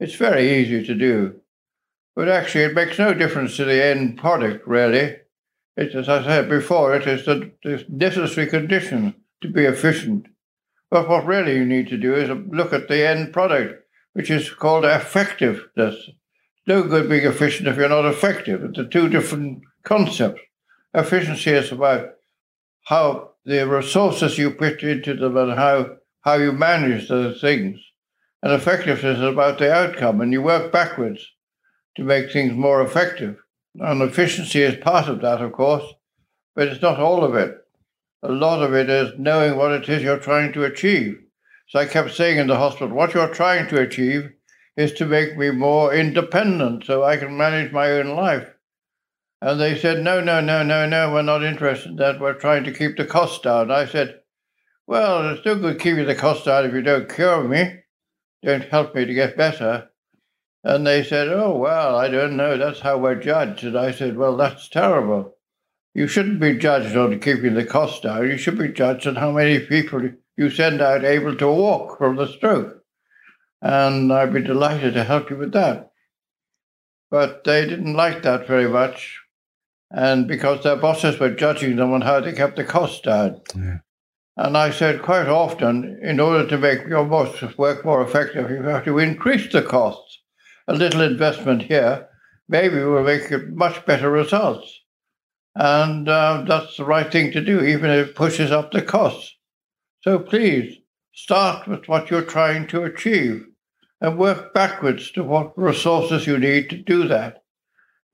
It's 0.01 0.15
very 0.15 0.61
easy 0.61 0.85
to 0.85 0.95
do. 0.95 1.41
But 2.15 2.29
actually, 2.29 2.65
it 2.65 2.75
makes 2.75 2.99
no 2.99 3.13
difference 3.13 3.57
to 3.57 3.65
the 3.65 3.85
end 3.85 4.19
product, 4.19 4.67
really. 4.67 5.17
It's, 5.77 5.95
as 5.95 6.09
I 6.09 6.23
said 6.23 6.49
before, 6.49 6.95
it 6.95 7.07
is 7.07 7.25
the, 7.25 7.51
the 7.65 7.85
necessary 7.89 8.47
condition 8.47 9.15
to 9.41 9.49
be 9.49 9.65
efficient. 9.65 10.27
But 10.91 11.09
what 11.09 11.27
really 11.27 11.57
you 11.57 11.65
need 11.65 11.89
to 11.89 11.99
do 11.99 12.15
is 12.15 12.31
look 12.53 12.73
at 12.73 12.89
the 12.89 13.07
end 13.07 13.33
product, 13.33 13.85
which 14.13 14.31
is 14.31 14.51
called 14.51 14.85
effectiveness. 14.85 16.11
No 16.67 16.85
good 16.85 17.09
being 17.09 17.27
efficient 17.27 17.69
if 17.69 17.77
you're 17.77 17.89
not 17.89 18.07
effective. 18.07 18.63
It's 18.63 18.79
a 18.79 18.87
two 18.87 19.09
different 19.09 19.63
concepts. 19.83 20.41
Efficiency 20.95 21.51
is 21.51 21.73
about 21.73 22.11
how 22.85 23.33
the 23.45 23.67
resources 23.69 24.39
you 24.39 24.51
put 24.51 24.83
into 24.83 25.15
them 25.15 25.37
and 25.37 25.53
how, 25.53 25.97
how 26.23 26.35
you 26.35 26.53
manage 26.53 27.09
those 27.09 27.41
things. 27.41 27.79
And 28.43 28.53
effectiveness 28.53 29.19
is 29.19 29.23
about 29.23 29.59
the 29.59 29.73
outcome, 29.73 30.21
and 30.21 30.33
you 30.33 30.43
work 30.43 30.71
backwards 30.71 31.27
to 31.97 32.05
make 32.05 32.31
things 32.31 32.53
more 32.53 32.83
effective. 32.83 33.37
And 33.77 34.03
efficiency 34.03 34.63
is 34.63 34.77
part 34.77 35.09
of 35.09 35.21
that, 35.23 35.41
of 35.41 35.53
course, 35.53 35.85
but 36.55 36.69
it's 36.69 36.83
not 36.83 37.01
all 37.01 37.25
of 37.25 37.35
it. 37.35 37.57
A 38.23 38.33
lot 38.33 38.63
of 38.63 38.75
it 38.75 38.89
is 38.89 39.19
knowing 39.19 39.57
what 39.57 39.73
it 39.73 39.89
is 39.89 40.03
you're 40.03 40.19
trying 40.19 40.53
to 40.55 40.65
achieve. 40.65 41.19
So 41.69 41.79
I 41.79 41.87
kept 41.87 42.13
saying 42.13 42.39
in 42.39 42.47
the 42.47 42.57
hospital, 42.57 42.95
what 42.95 43.15
you're 43.15 43.35
trying 43.35 43.69
to 43.69 43.81
achieve 43.81 44.31
is 44.77 44.93
to 44.95 45.07
make 45.07 45.37
me 45.37 45.51
more 45.51 45.95
independent 45.95 46.85
so 46.85 47.05
I 47.05 47.17
can 47.17 47.37
manage 47.37 47.73
my 47.73 47.91
own 47.93 48.15
life. 48.17 48.54
And 49.45 49.61
they 49.61 49.79
said, 49.79 50.03
no, 50.03 50.23
no, 50.23 50.41
no, 50.41 50.63
no, 50.63 50.87
no, 50.87 51.13
we're 51.13 51.21
not 51.21 51.45
interested 51.45 51.91
in 51.91 51.97
that. 51.97 52.19
We're 52.19 52.33
trying 52.33 52.65
to 52.65 52.73
keep 52.73 52.97
the 52.97 53.05
cost 53.05 53.43
down. 53.43 53.71
I 53.71 53.85
said, 53.85 54.21
well, 54.87 55.29
it's 55.29 55.45
no 55.45 55.55
good 55.55 55.79
keeping 55.79 56.07
the 56.07 56.15
cost 56.15 56.47
down 56.47 56.65
if 56.65 56.73
you 56.73 56.81
don't 56.81 57.15
cure 57.15 57.45
me, 57.45 57.81
don't 58.43 58.65
help 58.65 58.95
me 58.95 59.05
to 59.05 59.13
get 59.13 59.37
better. 59.37 59.91
And 60.63 60.87
they 60.87 61.05
said, 61.05 61.29
oh, 61.29 61.59
well, 61.59 61.95
I 61.95 62.09
don't 62.09 62.39
know. 62.39 62.57
That's 62.57 62.81
how 62.81 62.97
we're 62.97 63.17
judged. 63.17 63.65
And 63.65 63.77
I 63.77 63.91
said, 63.91 64.17
well, 64.17 64.35
that's 64.35 64.71
terrible. 64.71 65.37
You 65.93 66.07
shouldn't 66.09 66.41
be 66.41 66.57
judged 66.57 66.97
on 66.97 67.21
keeping 67.21 67.53
the 67.53 67.67
cost 67.67 68.05
down. 68.05 68.27
You 68.27 68.39
should 68.39 68.57
be 68.57 68.69
judged 68.69 69.07
on 69.07 69.17
how 69.17 69.31
many 69.31 69.61
people 69.61 70.09
you 70.39 70.49
send 70.49 70.81
out 70.81 71.05
able 71.05 71.37
to 71.37 71.49
walk 71.49 71.99
from 71.99 72.17
the 72.17 72.29
stroke. 72.29 72.83
And 73.61 74.11
I'd 74.11 74.33
be 74.33 74.43
delighted 74.43 74.95
to 74.95 75.05
help 75.05 75.29
you 75.29 75.37
with 75.37 75.53
that. 75.53 75.93
But 77.11 77.45
they 77.45 77.67
didn't 77.67 77.93
like 77.93 78.23
that 78.23 78.47
very 78.47 78.71
much 78.71 79.21
and 79.95 80.27
because 80.27 80.63
their 80.63 80.77
bosses 80.77 81.21
were 81.21 81.31
judging 81.31 81.77
them 81.77 81.93
on 81.93 82.01
how 82.01 82.21
they 82.21 82.33
kept 82.33 82.57
the 82.57 82.65
costs 82.65 83.01
down. 83.01 83.41
Yeah. 83.55 83.79
And 84.37 84.57
I 84.57 84.73
said 84.73 85.03
quite 85.03 85.29
often, 85.29 86.01
in 86.03 86.19
order 86.19 86.49
to 86.49 86.59
make 86.59 86.89
your 86.89 87.05
work 87.05 87.85
more 87.85 88.03
effective, 88.03 88.51
you 88.51 88.63
have 88.63 88.85
to 88.87 88.99
increase 88.99 89.53
the 89.53 89.63
costs. 89.63 90.21
A 90.67 90.75
little 90.75 91.03
investment 91.03 91.63
here 91.63 92.09
maybe 92.49 92.83
will 92.83 93.05
make 93.05 93.31
much 93.51 93.87
better 93.87 94.11
results. 94.11 94.81
And 95.55 96.09
uh, 96.09 96.45
that's 96.49 96.77
the 96.77 96.85
right 96.85 97.11
thing 97.11 97.31
to 97.31 97.41
do, 97.41 97.63
even 97.63 97.91
if 97.91 98.09
it 98.09 98.15
pushes 98.17 98.51
up 98.51 98.73
the 98.73 98.83
costs. 98.83 99.37
So 100.01 100.19
please 100.19 100.77
start 101.13 101.69
with 101.69 101.87
what 101.87 102.11
you're 102.11 102.23
trying 102.23 102.67
to 102.69 102.83
achieve 102.83 103.47
and 104.01 104.19
work 104.19 104.53
backwards 104.53 105.13
to 105.13 105.23
what 105.23 105.57
resources 105.57 106.27
you 106.27 106.37
need 106.39 106.69
to 106.71 106.77
do 106.77 107.07
that 107.07 107.44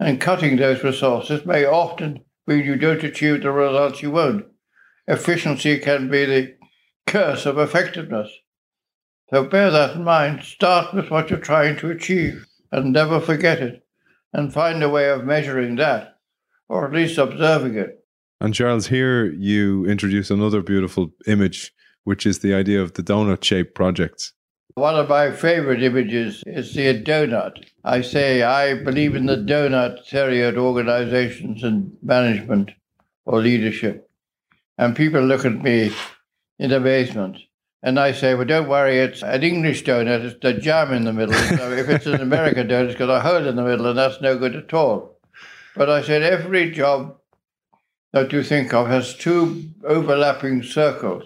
and 0.00 0.20
cutting 0.20 0.56
those 0.56 0.82
resources 0.82 1.44
may 1.44 1.64
often 1.64 2.24
mean 2.46 2.64
you 2.64 2.74
don't 2.74 3.04
achieve 3.04 3.42
the 3.42 3.52
results 3.52 4.02
you 4.02 4.10
want. 4.10 4.46
Efficiency 5.06 5.78
can 5.78 6.10
be 6.10 6.24
the 6.24 6.54
curse 7.06 7.44
of 7.44 7.58
effectiveness. 7.58 8.30
So 9.28 9.44
bear 9.44 9.70
that 9.70 9.96
in 9.96 10.04
mind. 10.04 10.42
Start 10.42 10.94
with 10.94 11.10
what 11.10 11.28
you're 11.28 11.38
trying 11.38 11.76
to 11.76 11.90
achieve 11.90 12.46
and 12.72 12.92
never 12.92 13.20
forget 13.20 13.60
it, 13.60 13.84
and 14.32 14.52
find 14.52 14.82
a 14.82 14.88
way 14.88 15.10
of 15.10 15.24
measuring 15.24 15.76
that, 15.76 16.16
or 16.68 16.86
at 16.86 16.92
least 16.92 17.18
observing 17.18 17.76
it. 17.76 18.04
And 18.40 18.54
Charles, 18.54 18.86
here 18.86 19.26
you 19.26 19.84
introduce 19.86 20.30
another 20.30 20.62
beautiful 20.62 21.12
image, 21.26 21.72
which 22.04 22.24
is 22.24 22.38
the 22.38 22.54
idea 22.54 22.80
of 22.80 22.94
the 22.94 23.02
donut 23.02 23.44
shaped 23.44 23.74
projects. 23.74 24.32
One 24.74 24.94
of 24.94 25.08
my 25.08 25.32
favorite 25.32 25.82
images 25.82 26.44
is 26.46 26.74
the 26.74 27.02
donut. 27.02 27.64
I 27.84 28.02
say 28.02 28.42
I 28.42 28.74
believe 28.74 29.16
in 29.16 29.26
the 29.26 29.36
donut 29.36 30.06
theory 30.06 30.42
of 30.42 30.56
organizations 30.56 31.64
and 31.64 31.96
management 32.02 32.70
or 33.24 33.40
leadership. 33.40 34.08
And 34.78 34.94
people 34.94 35.22
look 35.22 35.44
at 35.44 35.62
me 35.62 35.92
in 36.58 36.72
amazement. 36.72 37.38
And 37.82 37.98
I 37.98 38.12
say, 38.12 38.34
well, 38.34 38.46
don't 38.46 38.68
worry, 38.68 38.98
it's 38.98 39.22
an 39.22 39.42
English 39.42 39.84
donut, 39.84 40.24
it's 40.24 40.38
the 40.40 40.52
jam 40.52 40.92
in 40.92 41.04
the 41.04 41.12
middle. 41.12 41.34
So 41.34 41.72
if 41.72 41.88
it's 41.88 42.06
an 42.06 42.20
American 42.20 42.68
donut, 42.68 42.90
it's 42.90 42.98
got 42.98 43.08
a 43.10 43.20
hole 43.20 43.46
in 43.46 43.56
the 43.56 43.64
middle, 43.64 43.86
and 43.86 43.98
that's 43.98 44.20
no 44.20 44.36
good 44.36 44.54
at 44.54 44.72
all. 44.74 45.18
But 45.74 45.88
I 45.88 46.02
said, 46.02 46.22
every 46.22 46.70
job 46.70 47.16
that 48.12 48.32
you 48.32 48.42
think 48.42 48.74
of 48.74 48.88
has 48.88 49.16
two 49.16 49.70
overlapping 49.84 50.62
circles. 50.62 51.24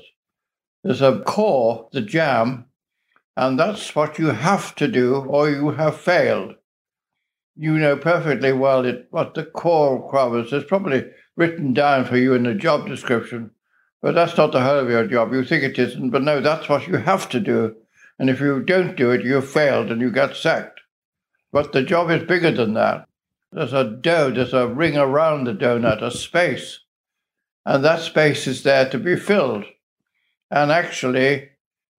There's 0.85 1.03
a 1.03 1.21
core, 1.21 1.89
the 1.93 2.03
jam, 2.03 2.67
and 3.37 3.59
that's 3.59 3.95
what 3.95 4.19
you 4.19 4.29
have 4.29 4.75
to 4.77 4.89
do, 4.89 5.17
or 5.17 5.51
you 5.51 5.71
have 5.71 6.01
failed. 6.01 6.55
You 7.57 7.79
know 7.79 7.97
perfectly 7.97 8.53
well 8.53 8.85
it, 8.85 9.07
what 9.11 9.35
the 9.35 9.45
core 9.45 9.97
requirements 9.97 10.53
is 10.53 10.65
probably 10.65 11.05
written 11.37 11.73
down 11.73 12.05
for 12.05 12.17
you 12.17 12.35
in 12.35 12.45
the 12.45 12.55
job 12.55 12.87
description, 12.87 13.51
but 14.03 14.15
that's 14.15 14.37
not 14.37 14.53
the 14.53 14.63
whole 14.63 14.79
of 14.79 14.91
your 14.91 15.07
job. 15.07 15.33
You 15.33 15.45
think 15.45 15.63
it 15.63 15.79
isn't, 15.79 16.11
but 16.11 16.23
no, 16.23 16.41
that's 16.41 16.69
what 16.69 16.87
you 16.87 16.97
have 16.97 17.29
to 17.31 17.41
do. 17.41 17.77
And 18.19 18.31
if 18.31 18.41
you 18.41 18.61
don't 18.61 18.97
do 18.97 19.11
it, 19.11 19.25
you've 19.25 19.49
failed 19.49 19.91
and 19.91 20.01
you 20.01 20.11
get 20.11 20.37
sacked. 20.37 20.81
But 21.53 21.73
the 21.73 21.83
job 21.83 22.11
is 22.11 22.23
bigger 22.23 22.51
than 22.51 22.75
that. 22.75 23.09
There's 23.53 23.73
a 23.73 23.85
dough, 23.85 24.31
there's 24.31 24.53
a 24.53 24.69
ring 24.69 24.97
around 24.97 25.45
the 25.45 25.55
donut, 25.55 26.03
a 26.03 26.11
space. 26.11 26.81
And 27.65 27.85
that 27.85 28.01
space 28.01 28.47
is 28.47 28.63
there 28.63 28.89
to 28.91 28.99
be 28.99 29.17
filled. 29.17 29.65
And 30.51 30.71
actually, 30.71 31.51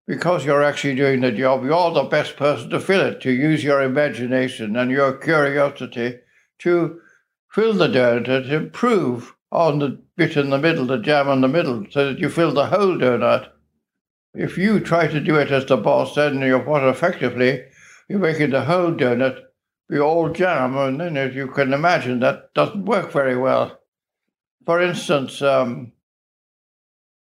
because 0.07 0.45
you're 0.45 0.63
actually 0.63 0.95
doing 0.95 1.21
the 1.21 1.31
job, 1.31 1.63
you're 1.63 1.91
the 1.91 2.03
best 2.03 2.38
person 2.38 2.69
to 2.69 2.79
fill 2.79 3.01
it, 3.01 3.21
to 3.21 3.31
use 3.31 3.63
your 3.63 3.81
imagination 3.81 4.75
and 4.75 4.91
your 4.91 5.13
curiosity 5.13 6.19
to 6.59 7.00
fill 7.50 7.74
the 7.74 7.88
donut 7.88 8.27
and 8.27 8.51
improve 8.51 9.35
on 9.51 9.79
the 9.79 10.01
bit 10.15 10.38
in 10.38 10.50
the 10.50 10.57
middle, 10.57 10.85
the 10.85 10.97
jam 10.97 11.27
in 11.29 11.41
the 11.41 11.47
middle, 11.47 11.85
so 11.89 12.09
that 12.09 12.19
you 12.19 12.29
fill 12.29 12.53
the 12.53 12.67
whole 12.67 12.97
donut. 12.97 13.50
If 14.33 14.57
you 14.57 14.79
try 14.79 15.07
to 15.07 15.19
do 15.19 15.38
it 15.38 15.51
as 15.51 15.65
the 15.65 15.77
boss, 15.77 16.15
then 16.15 16.39
you're 16.41 16.59
what 16.59 16.83
effectively 16.83 17.63
you're 18.07 18.19
making 18.19 18.51
the 18.51 18.65
whole 18.65 18.91
donut 18.91 19.41
be 19.89 20.00
all 20.00 20.29
jam, 20.29 20.75
and 20.77 21.00
then 21.00 21.15
as 21.15 21.35
you 21.35 21.47
can 21.47 21.71
imagine, 21.71 22.19
that 22.19 22.53
doesn't 22.53 22.85
work 22.85 23.12
very 23.12 23.38
well. 23.38 23.79
For 24.65 24.81
instance, 24.81 25.41
um, 25.43 25.91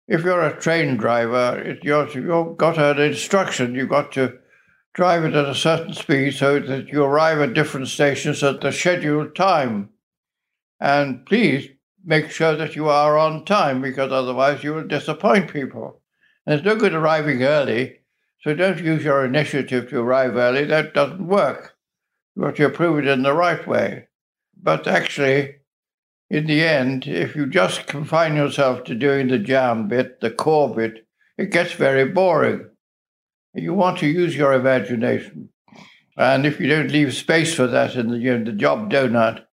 if 0.08 0.24
you're 0.24 0.42
a 0.42 0.60
train 0.60 0.98
driver, 0.98 1.60
it, 1.60 1.84
you've 1.84 2.58
got 2.58 2.78
an 2.78 3.00
instruction. 3.00 3.76
You've 3.76 3.90
got 3.90 4.12
to 4.14 4.40
drive 4.94 5.26
it 5.26 5.36
at 5.36 5.50
a 5.50 5.56
certain 5.56 5.94
speed 5.94 6.34
so 6.34 6.60
that 6.60 6.88
you 6.88 7.04
arrive 7.04 7.40
at 7.40 7.54
different 7.54 7.88
stations 7.88 8.42
at 8.42 8.62
the 8.62 8.72
scheduled 8.72 9.36
time. 9.36 9.90
And 10.80 11.26
please 11.26 11.70
make 12.04 12.32
sure 12.32 12.56
that 12.56 12.76
you 12.76 12.88
are 12.88 13.18
on 13.18 13.44
time 13.44 13.82
because 13.82 14.12
otherwise 14.12 14.64
you 14.64 14.74
will 14.74 14.88
disappoint 14.88 15.52
people. 15.52 16.02
And 16.46 16.56
it's 16.56 16.66
no 16.66 16.76
good 16.78 16.94
arriving 16.94 17.44
early, 17.44 18.00
so 18.42 18.54
don't 18.54 18.80
use 18.80 19.04
your 19.04 19.26
initiative 19.26 19.90
to 19.90 20.00
arrive 20.00 20.38
early. 20.38 20.64
That 20.64 20.94
doesn't 20.94 21.28
work. 21.28 21.76
You 22.36 22.44
have 22.44 22.56
to 22.56 22.68
approve 22.68 23.00
it 23.00 23.08
in 23.08 23.24
the 23.24 23.34
right 23.34 23.68
way. 23.68 24.08
But 24.62 24.88
actually, 24.88 25.56
in 26.30 26.46
the 26.46 26.62
end, 26.62 27.08
if 27.08 27.36
you 27.36 27.46
just 27.48 27.88
confine 27.88 28.36
yourself 28.36 28.84
to 28.84 28.96
doing 28.96 29.30
the 29.30 29.40
jam 29.40 29.88
bit, 29.88 30.20
the 30.20 30.30
core 30.30 30.74
bit, 30.76 31.08
it 31.38 31.52
gets 31.52 31.72
very 31.72 32.06
boring. 32.06 32.70
You 33.54 33.74
want 33.74 34.00
to 34.00 34.08
use 34.08 34.36
your 34.36 34.54
imagination. 34.54 35.50
And 36.18 36.46
if 36.46 36.60
you 36.60 36.68
don't 36.68 36.92
leave 36.92 37.14
space 37.14 37.54
for 37.54 37.68
that 37.68 37.96
in 37.96 38.10
the, 38.10 38.18
know, 38.18 38.44
the 38.44 38.52
job 38.52 38.92
donut, 38.92 39.46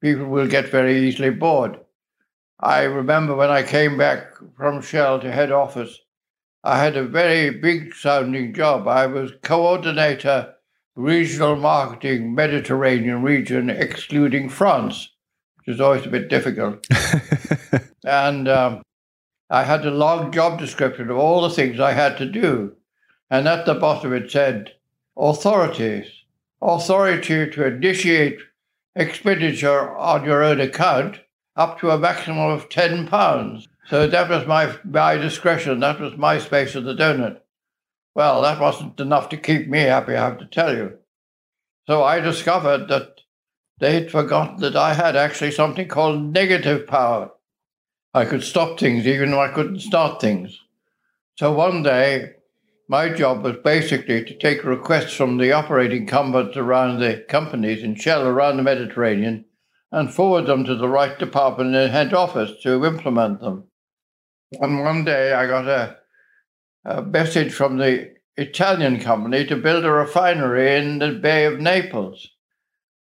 people 0.00 0.26
will 0.26 0.48
get 0.48 0.68
very 0.68 1.06
easily 1.06 1.30
bored. 1.30 1.78
I 2.58 2.82
remember 2.84 3.34
when 3.34 3.50
I 3.50 3.62
came 3.62 3.98
back 3.98 4.26
from 4.56 4.80
Shell 4.80 5.20
to 5.20 5.32
head 5.32 5.52
office, 5.52 5.98
I 6.64 6.82
had 6.82 6.96
a 6.96 7.04
very 7.04 7.50
big 7.50 7.94
sounding 7.94 8.54
job. 8.54 8.88
I 8.88 9.06
was 9.06 9.32
coordinator, 9.42 10.54
regional 10.94 11.56
marketing, 11.56 12.34
Mediterranean 12.34 13.22
region, 13.22 13.68
excluding 13.68 14.48
France 14.48 15.10
which 15.64 15.74
is 15.74 15.80
always 15.80 16.06
a 16.06 16.10
bit 16.10 16.28
difficult. 16.28 16.86
and 18.04 18.48
um, 18.48 18.82
I 19.48 19.64
had 19.64 19.84
a 19.84 19.90
long 19.90 20.32
job 20.32 20.58
description 20.58 21.10
of 21.10 21.16
all 21.16 21.42
the 21.42 21.50
things 21.50 21.80
I 21.80 21.92
had 21.92 22.16
to 22.18 22.26
do. 22.26 22.76
And 23.30 23.46
at 23.46 23.66
the 23.66 23.74
bottom 23.74 24.12
it 24.12 24.30
said, 24.30 24.74
authorities, 25.16 26.06
authority 26.60 27.50
to 27.50 27.66
initiate 27.66 28.38
expenditure 28.94 29.96
on 29.96 30.24
your 30.24 30.42
own 30.42 30.60
account 30.60 31.20
up 31.56 31.78
to 31.80 31.90
a 31.90 31.98
maximum 31.98 32.50
of 32.50 32.68
£10. 32.68 33.66
So 33.86 34.06
that 34.06 34.30
was 34.30 34.46
my, 34.46 34.76
my 34.84 35.16
discretion. 35.16 35.80
That 35.80 36.00
was 36.00 36.16
my 36.16 36.38
space 36.38 36.74
of 36.74 36.84
the 36.84 36.94
donut. 36.94 37.40
Well, 38.14 38.42
that 38.42 38.60
wasn't 38.60 38.98
enough 39.00 39.28
to 39.30 39.36
keep 39.36 39.68
me 39.68 39.80
happy, 39.80 40.14
I 40.14 40.24
have 40.24 40.38
to 40.38 40.46
tell 40.46 40.76
you. 40.76 40.98
So 41.86 42.02
I 42.02 42.20
discovered 42.20 42.88
that 42.88 43.19
they 43.80 43.94
had 43.94 44.10
forgotten 44.10 44.60
that 44.60 44.76
I 44.76 44.94
had 44.94 45.16
actually 45.16 45.50
something 45.50 45.88
called 45.88 46.32
negative 46.32 46.86
power. 46.86 47.32
I 48.12 48.24
could 48.24 48.44
stop 48.44 48.78
things 48.78 49.06
even 49.06 49.30
though 49.30 49.40
I 49.40 49.52
couldn't 49.52 49.80
start 49.80 50.20
things. 50.20 50.60
So 51.36 51.52
one 51.52 51.82
day, 51.82 52.32
my 52.88 53.08
job 53.08 53.44
was 53.44 53.56
basically 53.64 54.24
to 54.24 54.36
take 54.36 54.64
requests 54.64 55.14
from 55.14 55.38
the 55.38 55.52
operating 55.52 56.06
companies 56.06 56.56
around 56.56 56.98
the 56.98 57.24
companies 57.28 57.82
in 57.82 57.94
Shell 57.94 58.26
around 58.26 58.56
the 58.56 58.62
Mediterranean 58.62 59.46
and 59.92 60.12
forward 60.12 60.46
them 60.46 60.64
to 60.64 60.74
the 60.74 60.88
right 60.88 61.18
department 61.18 61.74
in 61.74 61.90
head 61.90 62.12
office 62.12 62.52
to 62.62 62.84
implement 62.84 63.40
them. 63.40 63.64
And 64.60 64.80
one 64.80 65.04
day 65.04 65.32
I 65.32 65.46
got 65.46 65.68
a, 65.68 65.96
a 66.84 67.02
message 67.02 67.52
from 67.52 67.78
the 67.78 68.12
Italian 68.36 69.00
company 69.00 69.46
to 69.46 69.56
build 69.56 69.84
a 69.84 69.90
refinery 69.90 70.76
in 70.76 70.98
the 70.98 71.12
Bay 71.12 71.44
of 71.44 71.60
Naples. 71.60 72.28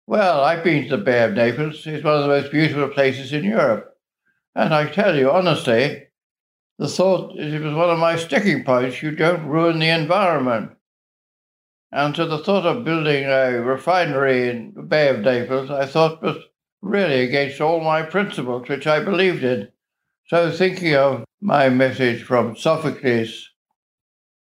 Well, 0.09 0.43
I've 0.43 0.63
been 0.63 0.89
to 0.89 0.97
the 0.97 1.03
Bay 1.03 1.23
of 1.23 1.33
Naples. 1.33 1.85
It's 1.85 2.03
one 2.03 2.15
of 2.15 2.23
the 2.23 2.29
most 2.29 2.51
beautiful 2.51 2.87
places 2.87 3.31
in 3.31 3.43
Europe. 3.43 3.95
And 4.55 4.73
I 4.73 4.89
tell 4.89 5.15
you 5.15 5.29
honestly, 5.29 6.07
the 6.79 6.87
thought 6.87 7.37
it 7.37 7.61
was 7.61 7.75
one 7.75 7.91
of 7.91 7.99
my 7.99 8.15
sticking 8.15 8.63
points 8.63 9.03
you 9.03 9.11
don't 9.11 9.45
ruin 9.45 9.77
the 9.77 9.89
environment. 9.89 10.71
And 11.91 12.15
to 12.15 12.25
the 12.25 12.39
thought 12.39 12.65
of 12.65 12.83
building 12.83 13.25
a 13.25 13.61
refinery 13.61 14.49
in 14.49 14.73
the 14.75 14.81
Bay 14.81 15.09
of 15.09 15.19
Naples, 15.19 15.69
I 15.69 15.85
thought 15.85 16.23
was 16.23 16.37
really 16.81 17.21
against 17.21 17.61
all 17.61 17.79
my 17.79 18.01
principles, 18.01 18.67
which 18.67 18.87
I 18.87 19.03
believed 19.03 19.43
in. 19.43 19.67
So, 20.25 20.49
thinking 20.49 20.95
of 20.95 21.23
my 21.39 21.69
message 21.69 22.23
from 22.23 22.55
Sophocles 22.55 23.51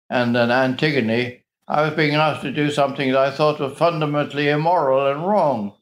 and 0.10 0.36
then 0.36 0.52
Antigone, 0.52 1.43
I 1.68 1.84
was 1.84 1.94
being 1.94 2.16
asked 2.16 2.42
to 2.42 2.52
do 2.52 2.70
something 2.70 3.12
that 3.12 3.20
I 3.20 3.32
thought 3.32 3.60
was 3.60 3.78
fundamentally 3.78 4.50
immoral 4.50 5.08
and 5.10 5.26
wrong. 5.26 5.74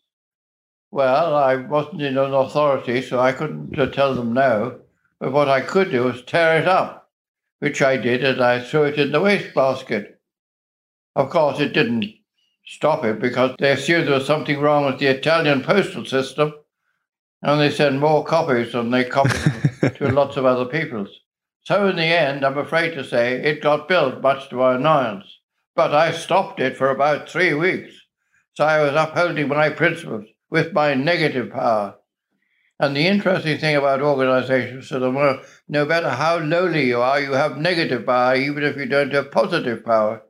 Well, 0.92 1.36
I 1.36 1.56
wasn't 1.56 2.04
in 2.04 2.18
an 2.18 2.34
authority, 2.34 3.02
so 3.02 3.20
I 3.20 3.32
couldn't 3.32 3.80
uh, 3.80 3.88
tell 3.88 4.14
them 4.14 4.34
no. 4.34 4.82
But 5.20 5.32
what 5.32 5.50
I 5.50 5.62
could 5.62 5.90
do 5.90 6.04
was 6.04 6.24
tear 6.24 6.60
it 6.60 6.68
up, 6.68 7.10
which 7.60 7.82
I 7.82 7.98
did, 7.98 8.24
and 8.24 8.42
I 8.42 8.62
threw 8.62 8.84
it 8.84 9.00
in 9.00 9.12
the 9.12 9.22
wastebasket. 9.22 10.20
Of 11.16 11.30
course, 11.30 11.60
it 11.60 11.74
didn't 11.74 12.06
stop 12.66 13.04
it 13.04 13.20
because 13.20 13.56
they 13.58 13.72
assumed 13.72 14.08
there 14.08 14.16
was 14.16 14.28
something 14.28 14.60
wrong 14.60 14.86
with 14.86 15.00
the 15.00 15.08
Italian 15.08 15.64
postal 15.64 16.06
system, 16.06 16.54
and 17.42 17.60
they 17.60 17.72
sent 17.72 18.00
more 18.00 18.24
copies 18.24 18.74
than 18.74 18.92
they 18.92 19.04
copied 19.06 19.96
to 19.96 20.12
lots 20.12 20.38
of 20.38 20.46
other 20.46 20.66
people's. 20.66 21.10
So 21.64 21.88
in 21.88 21.96
the 21.96 22.04
end, 22.04 22.46
I'm 22.46 22.58
afraid 22.58 22.94
to 22.96 23.04
say, 23.04 23.42
it 23.42 23.62
got 23.62 23.88
built, 23.88 24.22
much 24.22 24.50
to 24.50 24.56
my 24.56 24.76
annoyance. 24.76 25.41
But 25.82 25.96
I 25.96 26.12
stopped 26.12 26.60
it 26.60 26.78
for 26.78 26.92
about 26.92 27.28
three 27.28 27.56
weeks. 27.56 27.92
So 28.54 28.64
I 28.66 28.84
was 28.84 28.94
upholding 28.94 29.48
my 29.48 29.72
principles 29.72 30.26
with 30.52 30.74
my 30.74 30.94
negative 30.94 31.52
power. 31.52 31.96
And 32.80 32.96
the 32.96 33.08
interesting 33.08 33.58
thing 33.58 33.76
about 33.76 34.00
organizations 34.00 34.84
is 34.86 34.90
that 34.92 35.42
no 35.68 35.86
matter 35.86 36.12
how 36.12 36.38
lowly 36.38 36.86
you 36.86 37.02
are, 37.02 37.20
you 37.20 37.32
have 37.32 37.58
negative 37.58 38.06
power, 38.06 38.36
even 38.36 38.62
if 38.62 38.78
you 38.78 38.86
don't 38.86 39.12
have 39.12 39.32
positive 39.32 39.84
power. 39.84 40.22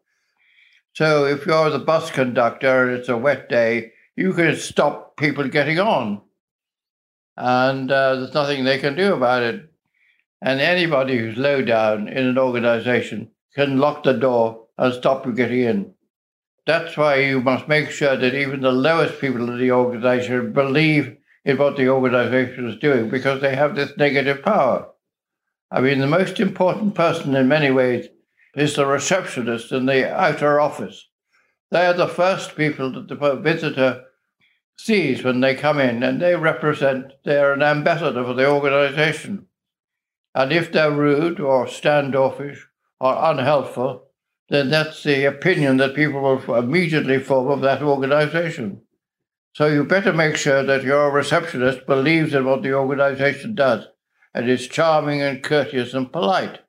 So 0.93 1.25
if 1.25 1.45
you're 1.45 1.69
the 1.69 1.79
bus 1.79 2.11
conductor 2.11 2.87
and 2.87 2.97
it's 2.97 3.09
a 3.09 3.17
wet 3.17 3.49
day, 3.49 3.91
you 4.15 4.31
can 4.31 4.55
stop 4.55 5.17
people 5.17 5.49
getting 5.49 5.79
on. 5.79 6.21
And 7.35 7.91
uh, 7.91 8.15
there's 8.15 8.33
nothing 8.33 8.63
they 8.63 8.79
can 8.79 8.95
do 8.95 9.15
about 9.15 9.43
it. 9.43 9.69
And 10.41 10.61
anybody 10.61 11.17
who's 11.17 11.35
low 11.35 11.61
down 11.61 12.07
in 12.07 12.25
an 12.25 12.37
organization 12.37 13.31
can 13.53 13.79
lock 13.79 14.03
the 14.03 14.13
door 14.13 14.60
and 14.81 14.95
stop 14.95 15.27
you 15.27 15.31
getting 15.31 15.59
in. 15.59 15.93
That's 16.65 16.97
why 16.97 17.17
you 17.17 17.39
must 17.39 17.67
make 17.67 17.91
sure 17.91 18.17
that 18.17 18.33
even 18.33 18.61
the 18.61 18.71
lowest 18.71 19.21
people 19.21 19.47
in 19.47 19.59
the 19.59 19.71
organization 19.71 20.53
believe 20.53 21.17
in 21.45 21.57
what 21.59 21.77
the 21.77 21.87
organization 21.89 22.67
is 22.67 22.79
doing 22.79 23.07
because 23.07 23.41
they 23.41 23.55
have 23.55 23.75
this 23.75 23.95
negative 23.95 24.41
power. 24.41 24.87
I 25.69 25.81
mean, 25.81 25.99
the 25.99 26.07
most 26.07 26.39
important 26.39 26.95
person 26.95 27.35
in 27.35 27.47
many 27.47 27.69
ways 27.69 28.07
is 28.55 28.75
the 28.75 28.87
receptionist 28.87 29.71
in 29.71 29.85
the 29.85 30.11
outer 30.11 30.59
office. 30.59 31.07
They 31.69 31.85
are 31.85 31.93
the 31.93 32.07
first 32.07 32.55
people 32.55 32.91
that 32.93 33.07
the 33.07 33.35
visitor 33.35 34.05
sees 34.77 35.23
when 35.23 35.41
they 35.41 35.53
come 35.53 35.79
in, 35.79 36.01
and 36.01 36.19
they 36.19 36.35
represent, 36.35 37.13
they're 37.23 37.53
an 37.53 37.61
ambassador 37.61 38.23
for 38.23 38.33
the 38.33 38.49
organization. 38.49 39.45
And 40.33 40.51
if 40.51 40.71
they're 40.71 40.91
rude 40.91 41.39
or 41.39 41.67
standoffish 41.67 42.67
or 42.99 43.15
unhelpful, 43.15 44.10
then 44.51 44.69
that's 44.69 45.03
the 45.03 45.23
opinion 45.23 45.77
that 45.77 45.95
people 45.95 46.19
will 46.19 46.55
immediately 46.55 47.17
form 47.19 47.47
of 47.47 47.61
that 47.61 47.81
organization. 47.81 48.81
So 49.53 49.67
you 49.67 49.85
better 49.85 50.11
make 50.11 50.35
sure 50.35 50.61
that 50.61 50.83
your 50.83 51.09
receptionist 51.09 51.85
believes 51.85 52.33
in 52.33 52.43
what 52.43 52.61
the 52.61 52.73
organization 52.73 53.55
does 53.55 53.87
and 54.33 54.49
is 54.49 54.67
charming 54.67 55.21
and 55.21 55.41
courteous 55.41 55.93
and 55.93 56.11
polite 56.11 56.59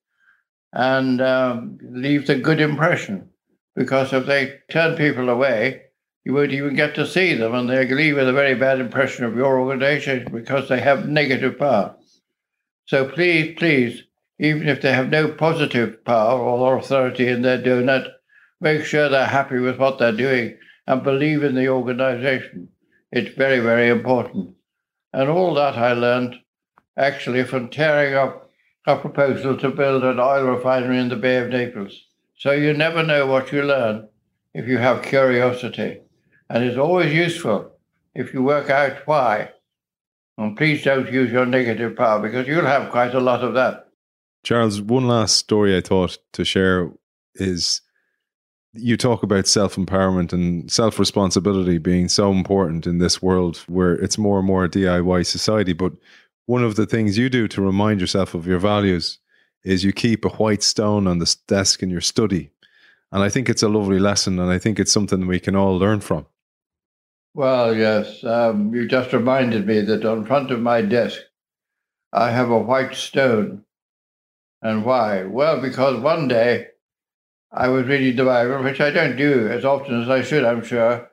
and 0.73 1.21
um, 1.21 1.79
leaves 1.83 2.31
a 2.31 2.37
good 2.37 2.61
impression. 2.61 3.31
Because 3.75 4.12
if 4.12 4.27
they 4.27 4.61
turn 4.71 4.97
people 4.97 5.29
away, 5.29 5.83
you 6.25 6.35
won't 6.35 6.53
even 6.53 6.77
get 6.77 6.95
to 6.95 7.07
see 7.07 7.35
them 7.35 7.53
and 7.53 7.68
they 7.68 7.85
leave 7.92 8.14
with 8.14 8.29
a 8.29 8.33
very 8.33 8.55
bad 8.55 8.79
impression 8.79 9.25
of 9.25 9.35
your 9.35 9.59
organization 9.59 10.29
because 10.33 10.68
they 10.68 10.81
have 10.81 11.09
negative 11.09 11.59
power. 11.59 11.97
So 12.87 13.09
please, 13.09 13.57
please, 13.59 14.05
even 14.42 14.68
if 14.68 14.83
they 14.83 14.92
have 14.92 15.09
no 15.09 15.28
positive 15.28 16.05
power 16.05 16.40
or 16.40 16.76
authority 16.76 17.28
in 17.28 17.42
their 17.42 17.62
doing 17.62 17.88
it, 17.88 18.09
make 18.61 18.85
sure 18.85 19.09
they're 19.09 19.24
happy 19.24 19.61
with 19.61 19.78
what 19.78 19.98
they're 19.98 20.11
doing 20.11 20.59
and 20.85 21.05
believe 21.05 21.44
in 21.44 21.55
the 21.55 21.68
organization. 21.68 22.68
It's 23.12 23.37
very, 23.37 23.61
very 23.61 23.88
important. 23.88 24.57
And 25.12 25.28
all 25.28 25.55
that 25.55 25.78
I 25.78 25.92
learned 25.92 26.40
actually 26.96 27.44
from 27.44 27.68
tearing 27.68 28.14
up 28.14 28.50
a 28.85 28.96
proposal 28.96 29.57
to 29.59 29.70
build 29.70 30.02
an 30.02 30.18
oil 30.18 30.42
refinery 30.46 30.98
in 30.98 31.09
the 31.09 31.14
Bay 31.14 31.37
of 31.37 31.50
Naples. 31.50 32.07
So 32.37 32.50
you 32.50 32.72
never 32.72 33.05
know 33.05 33.26
what 33.26 33.52
you 33.52 33.62
learn 33.62 34.09
if 34.55 34.66
you 34.66 34.78
have 34.78 35.05
curiosity. 35.05 36.00
And 36.50 36.64
it's 36.64 36.76
always 36.76 37.14
useful 37.14 37.76
if 38.12 38.35
you 38.35 38.42
work 38.42 38.70
out 38.70 39.07
why. 39.07 39.50
And 40.37 40.57
please 40.57 40.83
don't 40.83 41.12
use 41.12 41.31
your 41.31 41.46
negative 41.46 41.94
power 41.94 42.18
because 42.18 42.48
you'll 42.48 42.66
have 42.66 42.90
quite 42.90 43.14
a 43.14 43.20
lot 43.20 43.44
of 43.44 43.55
that. 43.55 43.87
Charles, 44.42 44.81
one 44.81 45.07
last 45.07 45.37
story 45.37 45.76
I 45.76 45.81
thought 45.81 46.18
to 46.33 46.44
share 46.44 46.90
is 47.35 47.81
you 48.74 48.96
talk 48.96 49.22
about 49.22 49.46
self 49.46 49.76
empowerment 49.76 50.33
and 50.33 50.70
self 50.70 50.98
responsibility 50.98 51.78
being 51.78 52.09
so 52.09 52.31
important 52.31 52.87
in 52.87 52.98
this 52.98 53.22
world 53.22 53.59
where 53.68 53.94
it's 53.94 54.18
more 54.18 54.38
and 54.38 54.46
more 54.46 54.64
a 54.64 54.68
DIY 54.68 55.26
society. 55.26 55.72
But 55.72 55.92
one 56.46 56.64
of 56.64 56.76
the 56.76 56.87
things 56.87 57.18
you 57.18 57.28
do 57.28 57.46
to 57.48 57.62
remind 57.62 58.00
yourself 58.00 58.35
of 58.35 58.46
your 58.46 58.59
values 58.59 59.18
is 59.64 59.85
you 59.85 59.92
keep 59.92 60.24
a 60.24 60.31
white 60.31 60.62
stone 60.62 61.07
on 61.07 61.18
the 61.18 61.37
desk 61.46 61.83
in 61.83 61.90
your 61.90 62.00
study. 62.00 62.50
And 63.12 63.22
I 63.22 63.28
think 63.28 63.48
it's 63.48 63.62
a 63.62 63.68
lovely 63.68 63.98
lesson, 63.98 64.38
and 64.38 64.50
I 64.50 64.59
think 64.59 64.81
it's 64.81 64.90
something 64.90 65.26
we 65.26 65.38
can 65.38 65.55
all 65.55 65.76
learn 65.76 66.00
from. 66.00 66.26
Well, 67.35 67.76
yes. 67.76 68.24
Um, 68.24 68.74
you 68.74 68.88
just 68.88 69.12
reminded 69.12 69.66
me 69.66 69.81
that 69.83 70.05
on 70.05 70.24
front 70.24 70.50
of 70.50 70.61
my 70.61 70.83
desk, 70.83 71.20
I 72.12 72.31
have 72.31 72.50
a 72.50 72.59
white 72.59 72.94
stone. 72.94 73.64
And 74.62 74.85
why? 74.85 75.25
Well, 75.25 75.61
because 75.61 76.01
one 76.01 76.29
day 76.29 76.68
I 77.53 77.68
was 77.68 77.87
reading 77.87 78.16
the 78.16 78.25
Bible, 78.25 78.62
which 78.62 78.81
I 78.81 78.90
don't 78.90 79.16
do 79.16 79.48
as 79.48 79.64
often 79.64 80.01
as 80.01 80.09
I 80.09 80.22
should, 80.22 80.44
I'm 80.44 80.64
sure. 80.64 81.11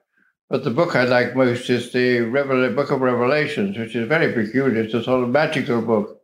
But 0.50 0.64
the 0.64 0.72
book 0.72 0.96
I 0.96 1.04
like 1.04 1.36
most 1.36 1.70
is 1.70 1.92
the 1.92 2.22
Revel- 2.22 2.74
Book 2.74 2.92
of 2.92 3.02
Revelations, 3.02 3.78
which 3.78 3.96
is 3.96 4.08
very 4.08 4.32
peculiar. 4.34 4.84
It's 4.84 4.94
a 4.94 5.04
sort 5.04 5.24
of 5.24 5.30
magical 5.30 5.82
book, 5.82 6.22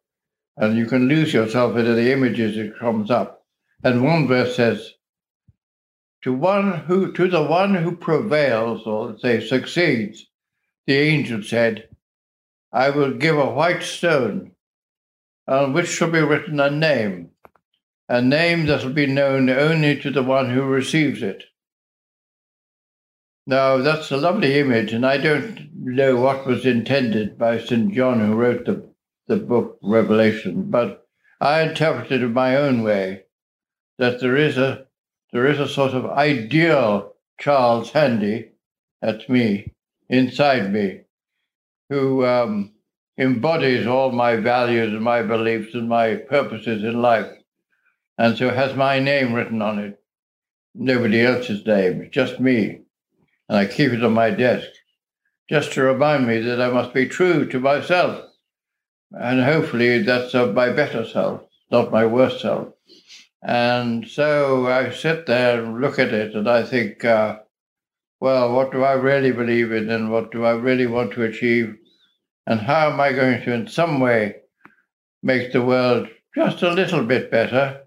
and 0.55 0.77
you 0.77 0.85
can 0.85 1.07
lose 1.07 1.33
yourself 1.33 1.75
into 1.75 1.93
the 1.93 2.11
images 2.11 2.57
it 2.57 2.79
comes 2.79 3.11
up. 3.11 3.43
And 3.83 4.03
one 4.03 4.27
verse 4.27 4.55
says, 4.55 4.93
"To 6.23 6.33
one 6.33 6.71
who, 6.87 7.11
to 7.11 7.27
the 7.27 7.43
one 7.43 7.75
who 7.75 7.95
prevails, 7.95 8.87
or 8.87 9.07
let's 9.07 9.21
say 9.21 9.45
succeeds, 9.45 10.27
the 10.87 10.95
angel 10.95 11.43
said, 11.43 11.89
I 12.71 12.89
will 12.89 13.11
give 13.11 13.37
a 13.37 13.51
white 13.51 13.83
stone, 13.83 14.54
on 15.47 15.73
which 15.73 15.87
shall 15.87 16.11
be 16.11 16.19
written 16.19 16.59
a 16.59 16.69
name, 16.69 17.31
a 18.09 18.21
name 18.21 18.65
that 18.65 18.83
will 18.83 18.93
be 18.93 19.07
known 19.07 19.49
only 19.49 19.99
to 19.99 20.11
the 20.11 20.23
one 20.23 20.49
who 20.49 20.63
receives 20.63 21.21
it." 21.21 21.43
Now, 23.47 23.77
that's 23.77 24.09
a 24.11 24.17
lovely 24.17 24.57
image, 24.59 24.91
and 24.91 25.05
I 25.05 25.17
don't 25.17 25.69
know 25.75 26.15
what 26.15 26.47
was 26.47 26.65
intended 26.65 27.37
by 27.37 27.59
St. 27.59 27.93
John, 27.93 28.19
who 28.19 28.33
wrote 28.33 28.65
the, 28.65 28.89
the 29.27 29.37
book 29.37 29.77
Revelation, 29.83 30.71
but 30.71 31.07
I 31.39 31.61
interpreted 31.61 32.21
it 32.21 32.25
in 32.25 32.33
my 32.33 32.55
own 32.55 32.81
way 32.81 33.25
that 33.97 34.19
there 34.19 34.35
is 34.35 34.57
a 34.57 34.87
there 35.31 35.45
is 35.45 35.59
a 35.59 35.67
sort 35.67 35.93
of 35.93 36.05
ideal 36.05 37.13
Charles 37.37 37.91
Handy, 37.91 38.51
that's 39.01 39.27
me, 39.27 39.73
inside 40.07 40.71
me, 40.71 41.01
who 41.89 42.25
um, 42.25 42.71
embodies 43.17 43.87
all 43.87 44.11
my 44.11 44.35
values 44.35 44.93
and 44.93 45.01
my 45.01 45.21
beliefs 45.21 45.73
and 45.73 45.87
my 45.87 46.15
purposes 46.15 46.83
in 46.83 47.01
life, 47.01 47.31
and 48.17 48.37
so 48.37 48.49
has 48.49 48.75
my 48.75 48.99
name 48.99 49.33
written 49.33 49.61
on 49.61 49.79
it. 49.79 49.99
Nobody 50.73 51.21
else's 51.21 51.65
name, 51.65 52.09
just 52.11 52.39
me. 52.39 52.81
and 53.47 53.57
I 53.57 53.65
keep 53.65 53.91
it 53.91 54.03
on 54.03 54.13
my 54.13 54.31
desk 54.31 54.67
just 55.49 55.73
to 55.73 55.83
remind 55.83 56.27
me 56.27 56.39
that 56.39 56.61
I 56.61 56.69
must 56.69 56.93
be 56.93 57.07
true 57.07 57.47
to 57.49 57.59
myself. 57.59 58.25
And 59.11 59.43
hopefully 59.43 60.01
that's 60.01 60.33
my 60.33 60.71
better 60.71 61.05
self, 61.05 61.41
not 61.71 61.91
my 61.91 62.05
worst 62.05 62.41
self. 62.41 62.73
And 63.41 64.07
so 64.07 64.67
I 64.67 64.89
sit 64.89 65.27
there 65.27 65.63
and 65.63 65.79
look 65.79 65.99
at 65.99 66.13
it 66.13 66.35
and 66.35 66.49
I 66.49 66.63
think, 66.63 67.05
uh, 67.05 67.39
well, 68.19 68.51
what 68.53 68.71
do 68.71 68.83
I 68.83 68.93
really 68.93 69.31
believe 69.31 69.71
in 69.71 69.89
and 69.89 70.11
what 70.11 70.31
do 70.31 70.43
I 70.43 70.53
really 70.53 70.87
want 70.87 71.13
to 71.13 71.23
achieve? 71.23 71.75
And 72.47 72.59
how 72.59 72.91
am 72.91 72.99
I 72.99 73.11
going 73.11 73.41
to, 73.43 73.53
in 73.53 73.67
some 73.67 73.99
way, 73.99 74.35
make 75.23 75.51
the 75.51 75.63
world 75.63 76.07
just 76.35 76.61
a 76.61 76.71
little 76.71 77.03
bit 77.03 77.31
better? 77.31 77.81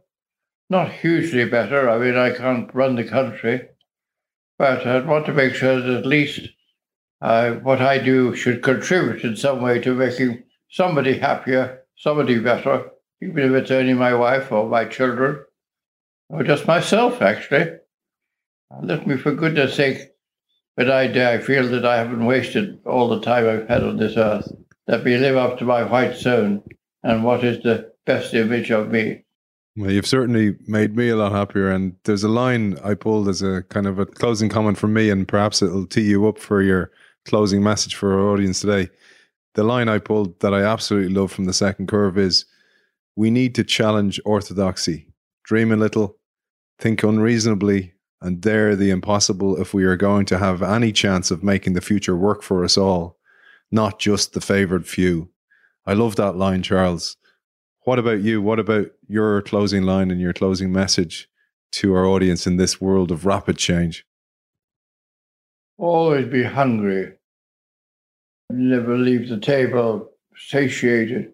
Not 0.70 0.92
hugely 0.92 1.44
better. 1.44 1.88
I 1.88 1.98
mean, 1.98 2.16
I 2.16 2.30
can't 2.34 2.74
run 2.74 2.96
the 2.96 3.04
country, 3.04 3.68
but 4.58 4.86
I'd 4.86 5.06
want 5.06 5.26
to 5.26 5.32
make 5.32 5.54
sure 5.54 5.80
that 5.80 5.98
at 5.98 6.06
least 6.06 6.40
uh, 7.20 7.52
what 7.52 7.80
I 7.80 7.98
do 7.98 8.34
should 8.34 8.62
contribute 8.62 9.24
in 9.24 9.36
some 9.36 9.62
way 9.62 9.80
to 9.80 9.94
making 9.94 10.42
somebody 10.70 11.18
happier, 11.18 11.84
somebody 11.96 12.38
better, 12.38 12.90
even 13.22 13.38
if 13.38 13.62
it's 13.62 13.70
only 13.70 13.94
my 13.94 14.14
wife 14.14 14.52
or 14.52 14.68
my 14.68 14.84
children, 14.84 15.44
or 16.28 16.42
just 16.42 16.66
myself, 16.66 17.22
actually. 17.22 17.78
Let 18.82 19.06
me, 19.06 19.16
for 19.16 19.32
goodness 19.32 19.74
sake, 19.74 19.98
when 20.78 20.92
I 20.92 21.08
die, 21.08 21.32
I 21.32 21.38
feel 21.38 21.66
that 21.70 21.84
I 21.84 21.96
haven't 21.96 22.24
wasted 22.24 22.78
all 22.86 23.08
the 23.08 23.20
time 23.20 23.48
I've 23.48 23.66
had 23.66 23.82
on 23.82 23.96
this 23.96 24.16
earth. 24.16 24.48
Let 24.86 25.02
me 25.02 25.16
live 25.18 25.36
up 25.36 25.58
to 25.58 25.64
my 25.64 25.82
white 25.82 26.14
zone 26.16 26.62
and 27.02 27.24
what 27.24 27.42
is 27.42 27.60
the 27.64 27.90
best 28.06 28.32
image 28.32 28.70
of 28.70 28.88
me. 28.88 29.24
Well, 29.76 29.90
you've 29.90 30.06
certainly 30.06 30.54
made 30.68 30.94
me 30.94 31.08
a 31.08 31.16
lot 31.16 31.32
happier. 31.32 31.68
And 31.68 31.96
there's 32.04 32.22
a 32.22 32.28
line 32.28 32.78
I 32.84 32.94
pulled 32.94 33.28
as 33.28 33.42
a 33.42 33.64
kind 33.70 33.88
of 33.88 33.98
a 33.98 34.06
closing 34.06 34.48
comment 34.48 34.78
from 34.78 34.92
me, 34.92 35.10
and 35.10 35.26
perhaps 35.26 35.62
it'll 35.62 35.84
tee 35.84 36.02
you 36.02 36.28
up 36.28 36.38
for 36.38 36.62
your 36.62 36.92
closing 37.24 37.60
message 37.60 37.96
for 37.96 38.12
our 38.12 38.28
audience 38.28 38.60
today. 38.60 38.88
The 39.54 39.64
line 39.64 39.88
I 39.88 39.98
pulled 39.98 40.38
that 40.42 40.54
I 40.54 40.62
absolutely 40.62 41.12
love 41.12 41.32
from 41.32 41.46
the 41.46 41.52
second 41.52 41.88
curve 41.88 42.16
is 42.16 42.44
we 43.16 43.32
need 43.32 43.56
to 43.56 43.64
challenge 43.64 44.20
orthodoxy, 44.24 45.08
dream 45.42 45.72
a 45.72 45.76
little, 45.76 46.18
think 46.78 47.02
unreasonably, 47.02 47.94
and 48.20 48.40
dare 48.40 48.74
the 48.74 48.90
impossible 48.90 49.60
if 49.60 49.72
we 49.72 49.84
are 49.84 49.96
going 49.96 50.26
to 50.26 50.38
have 50.38 50.62
any 50.62 50.92
chance 50.92 51.30
of 51.30 51.42
making 51.42 51.74
the 51.74 51.80
future 51.80 52.16
work 52.16 52.42
for 52.42 52.64
us 52.64 52.76
all, 52.76 53.16
not 53.70 53.98
just 53.98 54.32
the 54.32 54.40
favored 54.40 54.86
few. 54.86 55.30
I 55.86 55.94
love 55.94 56.16
that 56.16 56.36
line, 56.36 56.62
Charles. 56.62 57.16
What 57.84 57.98
about 57.98 58.20
you? 58.20 58.42
What 58.42 58.58
about 58.58 58.88
your 59.06 59.40
closing 59.42 59.84
line 59.84 60.10
and 60.10 60.20
your 60.20 60.32
closing 60.32 60.72
message 60.72 61.28
to 61.72 61.94
our 61.94 62.06
audience 62.06 62.46
in 62.46 62.56
this 62.56 62.80
world 62.80 63.10
of 63.10 63.24
rapid 63.24 63.56
change? 63.56 64.04
Always 65.78 66.26
be 66.26 66.42
hungry. 66.42 67.12
Never 68.50 68.98
leave 68.98 69.28
the 69.28 69.38
table 69.38 70.10
satiated. 70.36 71.32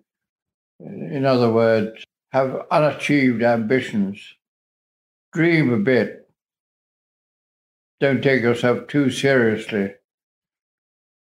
In 0.80 1.24
other 1.24 1.50
words, 1.50 2.04
have 2.32 2.66
unachieved 2.70 3.42
ambitions. 3.42 4.20
Dream 5.32 5.72
a 5.72 5.78
bit. 5.78 6.23
Don't 8.04 8.22
take 8.22 8.42
yourself 8.42 8.86
too 8.86 9.08
seriously. 9.08 9.94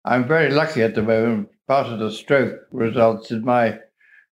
I'm 0.05 0.27
very 0.27 0.51
lucky 0.51 0.83
at 0.83 0.97
the 0.97 1.03
moment. 1.03 1.51
Part 1.69 1.87
of 1.87 2.01
the 2.01 2.11
stroke 2.11 2.63
results 2.73 3.31
in 3.31 3.45
my 3.45 3.79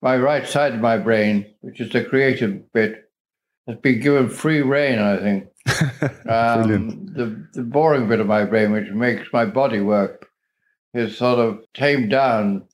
my 0.02 0.16
right 0.16 0.44
side 0.44 0.74
of 0.74 0.80
my 0.80 0.96
brain, 0.96 1.54
which 1.60 1.80
is 1.80 1.92
the 1.92 2.02
creative 2.02 2.72
bit, 2.72 3.04
has 3.68 3.76
been 3.76 4.00
given 4.00 4.28
free 4.28 4.62
rein, 4.62 4.98
I 4.98 5.16
think. 5.18 5.44
um, 6.28 7.06
the, 7.06 7.46
the 7.52 7.62
boring 7.62 8.08
bit 8.08 8.18
of 8.18 8.26
my 8.26 8.44
brain, 8.44 8.72
which 8.72 8.90
makes 8.90 9.32
my 9.32 9.44
body 9.44 9.78
work, 9.78 10.26
is 10.92 11.16
sort 11.16 11.38
of 11.38 11.60
tamed 11.72 12.10
down, 12.10 12.64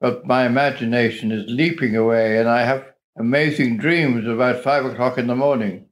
but 0.00 0.24
my 0.24 0.46
imagination 0.46 1.32
is 1.32 1.46
leaping 1.48 1.96
away, 1.96 2.38
and 2.38 2.48
I 2.48 2.62
have 2.62 2.84
amazing 3.18 3.78
dreams 3.78 4.24
about 4.24 4.62
five 4.62 4.84
o'clock 4.84 5.18
in 5.18 5.26
the 5.26 5.34
morning, 5.34 5.86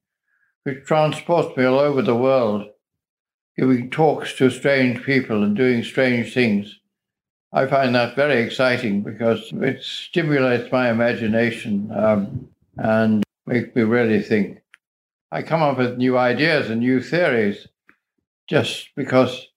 which 0.62 0.84
transport 0.84 1.56
me 1.56 1.64
all 1.64 1.80
over 1.80 2.00
the 2.00 2.14
world, 2.14 2.68
giving 3.56 3.90
talks 3.90 4.34
to 4.34 4.50
strange 4.50 5.02
people 5.04 5.42
and 5.42 5.56
doing 5.56 5.82
strange 5.82 6.32
things. 6.32 6.78
I 7.52 7.66
find 7.66 7.94
that 7.94 8.16
very 8.16 8.42
exciting 8.42 9.02
because 9.02 9.50
it 9.52 9.82
stimulates 9.82 10.72
my 10.72 10.90
imagination 10.90 11.90
um, 11.94 12.48
and 12.78 13.22
makes 13.46 13.74
me 13.74 13.82
really 13.82 14.22
think. 14.22 14.58
I 15.30 15.42
come 15.42 15.62
up 15.62 15.78
with 15.78 15.98
new 15.98 16.16
ideas 16.16 16.70
and 16.70 16.80
new 16.80 17.00
theories 17.00 17.66
just 18.48 18.88
because 18.96 19.48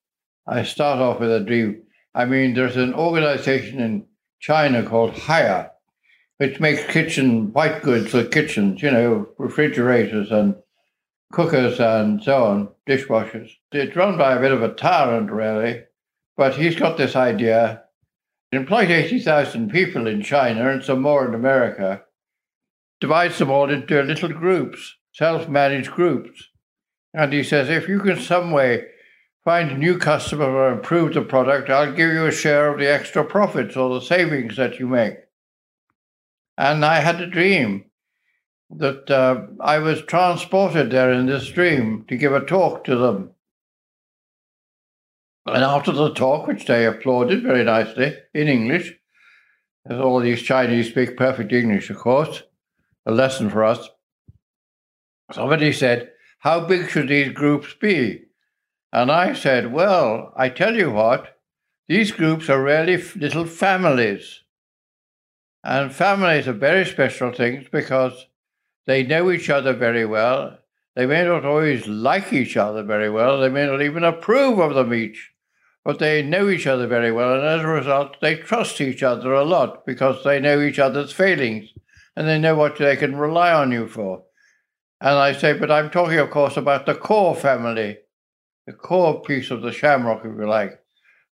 I 0.48 0.64
start 0.64 1.00
off 1.00 1.20
with 1.20 1.32
a 1.32 1.40
dream. 1.40 1.84
I 2.14 2.26
mean, 2.26 2.54
there's 2.54 2.78
an 2.78 2.94
organization 2.94 3.80
in 3.80 4.06
China 4.40 4.84
called 4.84 5.14
Haier, 5.14 5.72
which 6.38 6.60
makes 6.60 6.86
kitchen 6.86 7.52
white 7.54 7.82
goods 7.82 8.12
for 8.12 8.24
kitchens, 8.24 8.82
you 8.82 8.92
know, 8.92 9.28
refrigerators 9.38 10.32
and 10.32 10.56
cookers 11.32 11.80
and 11.80 12.24
so 12.24 12.44
on, 12.44 12.70
dishwashers. 12.88 13.52
It's 13.72 13.96
run 13.96 14.18
by 14.18 14.36
a 14.36 14.40
bit 14.40 14.52
of 14.52 14.64
a 14.64 14.74
tyrant, 14.74 15.32
really, 15.32 15.84
but 16.38 16.56
he's 16.56 16.76
got 16.76 16.98
this 16.98 17.16
idea 17.16 17.86
employed 18.56 18.90
80,000 18.90 19.70
people 19.70 20.08
in 20.08 20.22
China 20.22 20.70
and 20.70 20.84
some 20.84 21.02
more 21.02 21.28
in 21.28 21.34
America, 21.34 22.04
divides 23.00 23.38
them 23.38 23.52
all 23.52 23.70
into 23.70 24.02
little 24.02 24.30
groups, 24.30 24.96
self 25.14 25.50
managed 25.50 25.92
groups. 25.92 26.50
And 27.14 27.32
he 27.32 27.44
says, 27.44 27.70
if 27.70 27.88
you 27.88 28.00
can 28.00 28.20
some 28.20 28.52
way 28.52 28.86
find 29.44 29.72
a 29.72 29.78
new 29.78 29.98
customer 29.98 30.46
or 30.46 30.72
improve 30.72 31.14
the 31.14 31.22
product, 31.22 31.70
I'll 31.70 31.94
give 31.94 32.12
you 32.12 32.26
a 32.26 32.32
share 32.32 32.72
of 32.72 32.80
the 32.80 32.92
extra 32.92 33.24
profits 33.24 33.78
or 33.78 33.94
the 33.94 34.06
savings 34.06 34.58
that 34.58 34.80
you 34.80 34.88
make. 34.88 35.18
And 36.58 36.84
I 36.84 37.00
had 37.00 37.22
a 37.22 37.28
dream 37.28 37.86
that 38.70 39.10
uh, 39.10 39.48
I 39.60 39.80
was 39.80 40.02
transported 40.02 40.92
there 40.92 41.12
in 41.12 41.26
this 41.26 41.48
dream 41.50 42.06
to 42.08 42.18
give 42.18 42.34
a 42.34 42.46
talk 42.46 42.84
to 42.86 42.96
them. 42.96 43.32
And 45.46 45.64
after 45.64 45.92
the 45.92 46.14
talk, 46.14 46.48
which 46.48 46.66
they 46.66 46.86
applauded 46.86 47.44
very 47.44 47.64
nicely 47.64 48.18
in 48.34 48.48
English, 48.48 48.94
as 49.88 50.00
all 50.00 50.20
these 50.20 50.42
Chinese 50.42 50.90
speak 50.90 51.16
perfect 51.16 51.54
English, 51.54 51.90
of 51.92 51.98
course, 51.98 52.44
a 53.06 53.12
lesson 53.12 53.50
for 53.52 53.64
us, 53.64 53.90
somebody 55.32 55.72
said, 55.72 56.10
How 56.40 56.62
big 56.62 56.90
should 56.90 57.10
these 57.10 57.32
groups 57.32 57.76
be? 57.80 58.24
And 58.92 59.12
I 59.12 59.34
said, 59.34 59.72
Well, 59.72 60.34
I 60.36 60.50
tell 60.50 60.76
you 60.76 60.90
what, 60.90 61.38
these 61.88 62.12
groups 62.12 62.50
are 62.50 62.64
really 62.64 62.98
little 63.16 63.46
families. 63.46 64.42
And 65.64 65.94
families 65.94 66.48
are 66.48 66.54
very 66.54 66.86
special 66.86 67.32
things 67.32 67.68
because 67.72 68.28
they 68.88 69.04
know 69.04 69.32
each 69.32 69.50
other 69.50 69.74
very 69.74 70.06
well. 70.06 70.58
They 70.96 71.06
may 71.06 71.24
not 71.26 71.46
always 71.46 71.88
like 71.88 72.32
each 72.32 72.56
other 72.56 72.84
very 72.84 73.10
well. 73.10 73.40
They 73.40 73.50
may 73.50 73.66
not 73.66 73.82
even 73.82 74.04
approve 74.04 74.60
of 74.60 74.76
them 74.76 74.94
each 74.94 75.36
but 75.86 76.00
they 76.00 76.24
know 76.24 76.50
each 76.50 76.66
other 76.66 76.88
very 76.88 77.12
well, 77.12 77.36
and 77.36 77.46
as 77.46 77.62
a 77.62 77.68
result, 77.68 78.20
they 78.20 78.36
trust 78.36 78.82
each 78.82 79.04
other 79.04 79.32
a 79.34 79.46
lot 79.46 79.86
because 79.86 80.24
they 80.24 80.40
know 80.40 80.60
each 80.60 80.80
other's 80.80 81.14
failings 81.14 81.70
and 82.16 82.28
they 82.28 82.40
know 82.40 82.56
what 82.56 82.76
they 82.78 82.96
can 82.96 83.16
rely 83.16 83.54
on 83.54 83.72
you 83.72 83.88
for. 83.88 84.24
And 85.00 85.14
I 85.14 85.34
say, 85.34 85.54
but 85.54 85.70
I'm 85.70 85.92
talking, 85.92 86.18
of 86.18 86.32
course, 86.32 86.58
about 86.58 86.88
the 86.88 86.96
core 86.96 87.36
family, 87.36 88.00
the 88.66 88.74
core 88.74 89.22
piece 89.22 89.52
of 89.52 89.62
the 89.62 89.72
shamrock, 89.72 90.26
if 90.26 90.36
you 90.36 90.48
like. 90.48 90.80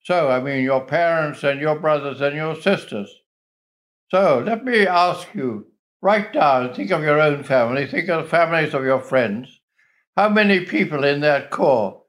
So, 0.05 0.29
I 0.29 0.39
mean, 0.41 0.63
your 0.63 0.85
parents 0.85 1.43
and 1.45 1.59
your 1.59 1.79
brothers 1.79 2.21
and 2.21 2.37
your 2.37 2.61
sisters. 2.61 3.11
So, 4.11 4.43
let 4.45 4.65
me 4.65 4.87
ask 4.87 5.29
you 5.33 5.69
write 6.03 6.33
down, 6.33 6.75
think 6.75 6.91
of 6.91 7.03
your 7.03 7.21
own 7.21 7.43
family, 7.45 7.87
think 7.87 8.09
of 8.09 8.25
the 8.25 8.29
families 8.29 8.75
of 8.75 8.85
your 8.85 9.01
friends. 9.01 9.61
How 10.17 10.29
many 10.29 10.67
people 10.67 11.05
in 11.05 11.21
that 11.21 11.51
core 11.51 12.03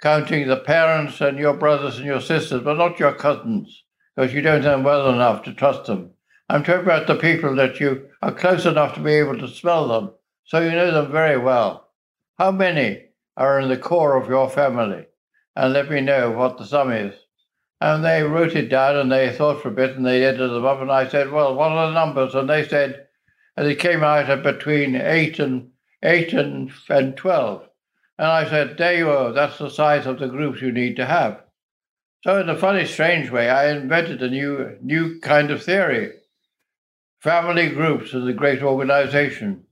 counting 0.00 0.46
the 0.46 0.56
parents 0.56 1.20
and 1.20 1.38
your 1.38 1.54
brothers 1.54 1.96
and 1.96 2.06
your 2.06 2.20
sisters, 2.20 2.62
but 2.62 2.76
not 2.76 3.00
your 3.00 3.14
cousins, 3.14 3.82
because 4.14 4.32
you 4.32 4.40
don't 4.40 4.62
know 4.62 4.70
them 4.70 4.84
well 4.84 5.10
enough 5.10 5.42
to 5.42 5.52
trust 5.52 5.86
them. 5.86 6.10
I'm 6.48 6.62
talking 6.62 6.82
about 6.82 7.06
the 7.06 7.16
people 7.16 7.56
that 7.56 7.80
you 7.80 8.08
are 8.22 8.32
close 8.32 8.64
enough 8.64 8.94
to 8.94 9.00
be 9.00 9.12
able 9.14 9.38
to 9.38 9.48
smell 9.48 9.88
them, 9.88 10.12
so 10.44 10.60
you 10.60 10.70
know 10.70 10.92
them 10.92 11.10
very 11.10 11.36
well. 11.36 11.90
How 12.38 12.52
many 12.52 13.06
are 13.36 13.58
in 13.60 13.68
the 13.68 13.76
core 13.76 14.16
of 14.16 14.28
your 14.28 14.48
family? 14.48 15.06
And 15.56 15.72
let 15.72 15.90
me 15.90 16.00
know 16.00 16.30
what 16.30 16.56
the 16.56 16.64
sum 16.64 16.92
is. 16.92 17.14
And 17.80 18.04
they 18.04 18.22
wrote 18.22 18.54
it 18.54 18.68
down 18.68 18.96
and 18.96 19.10
they 19.10 19.32
thought 19.32 19.60
for 19.60 19.68
a 19.68 19.72
bit 19.72 19.96
and 19.96 20.06
they 20.06 20.24
added 20.24 20.50
them 20.50 20.64
up. 20.64 20.80
And 20.80 20.90
I 20.90 21.08
said, 21.08 21.30
Well, 21.30 21.54
what 21.54 21.72
are 21.72 21.88
the 21.88 21.94
numbers? 21.94 22.34
And 22.34 22.48
they 22.48 22.66
said, 22.66 23.07
and 23.58 23.68
it 23.68 23.80
came 23.80 24.04
out 24.04 24.30
at 24.30 24.44
between 24.44 24.94
eight 24.94 25.40
and 25.40 25.72
eight 26.04 26.32
and, 26.32 26.70
and 26.88 27.16
twelve. 27.16 27.68
And 28.18 28.28
I 28.28 28.48
said, 28.48 28.78
there 28.78 28.96
you 28.98 29.10
are, 29.10 29.32
that's 29.32 29.58
the 29.58 29.70
size 29.70 30.06
of 30.06 30.20
the 30.20 30.28
groups 30.28 30.62
you 30.62 30.72
need 30.72 30.96
to 30.96 31.06
have. 31.06 31.42
So 32.24 32.40
in 32.40 32.48
a 32.48 32.58
funny, 32.58 32.86
strange 32.86 33.30
way, 33.30 33.50
I 33.50 33.70
invented 33.70 34.22
a 34.22 34.30
new, 34.30 34.78
new 34.82 35.20
kind 35.20 35.50
of 35.50 35.62
theory. 35.62 36.12
Family 37.20 37.68
groups 37.70 38.14
is 38.14 38.26
a 38.26 38.32
great 38.32 38.62
organization, 38.62 39.64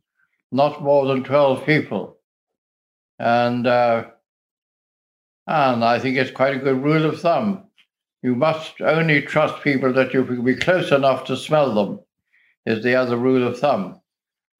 not 0.52 0.82
more 0.82 1.06
than 1.06 1.24
12 1.24 1.64
people. 1.66 2.18
And 3.18 3.66
uh, 3.66 4.06
And 5.46 5.84
I 5.84 5.98
think 6.00 6.16
it's 6.16 6.30
quite 6.30 6.56
a 6.56 6.60
good 6.60 6.82
rule 6.82 7.04
of 7.06 7.20
thumb. 7.20 7.64
You 8.22 8.34
must 8.34 8.80
only 8.80 9.22
trust 9.22 9.62
people 9.62 9.92
that 9.92 10.12
you 10.12 10.24
can 10.24 10.44
be 10.44 10.56
close 10.56 10.90
enough 10.90 11.24
to 11.26 11.36
smell 11.36 11.74
them, 11.74 12.00
is 12.66 12.82
the 12.82 12.94
other 12.96 13.16
rule 13.16 13.46
of 13.46 13.58
thumb. 13.58 14.00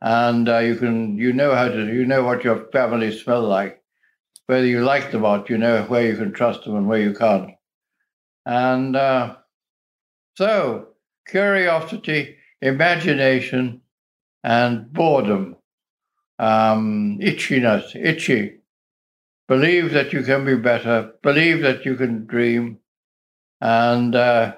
And 0.00 0.48
uh, 0.48 0.58
you 0.58 0.76
can, 0.76 1.16
you 1.18 1.32
know 1.32 1.54
how 1.54 1.68
to, 1.68 1.86
you 1.86 2.06
know 2.06 2.24
what 2.24 2.44
your 2.44 2.66
family 2.72 3.16
smell 3.16 3.42
like, 3.42 3.82
whether 4.46 4.66
you 4.66 4.84
like 4.84 5.10
them 5.10 5.24
or 5.24 5.38
not. 5.38 5.50
You 5.50 5.58
know 5.58 5.82
where 5.84 6.06
you 6.06 6.16
can 6.16 6.32
trust 6.32 6.64
them 6.64 6.76
and 6.76 6.88
where 6.88 7.00
you 7.00 7.14
can't. 7.14 7.50
And 8.44 8.94
uh, 8.96 9.36
so, 10.36 10.88
curiosity, 11.26 12.36
imagination, 12.62 13.80
and 14.44 14.92
boredom, 14.92 15.56
um, 16.38 17.18
itchiness, 17.20 17.96
itchy. 17.96 18.58
Believe 19.48 19.92
that 19.92 20.12
you 20.12 20.22
can 20.22 20.44
be 20.44 20.56
better. 20.56 21.12
Believe 21.22 21.62
that 21.62 21.84
you 21.84 21.96
can 21.96 22.26
dream 22.26 22.78
and 23.60 24.14
uh, 24.14 24.56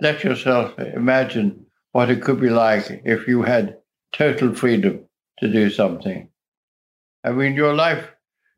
let 0.00 0.24
yourself 0.24 0.78
imagine 0.78 1.65
what 1.96 2.10
it 2.10 2.20
could 2.20 2.38
be 2.38 2.50
like 2.50 3.00
if 3.06 3.26
you 3.26 3.40
had 3.40 3.78
total 4.12 4.54
freedom 4.54 5.02
to 5.38 5.50
do 5.50 5.70
something. 5.70 6.28
I 7.24 7.30
mean, 7.30 7.54
your 7.54 7.74
life, 7.74 8.06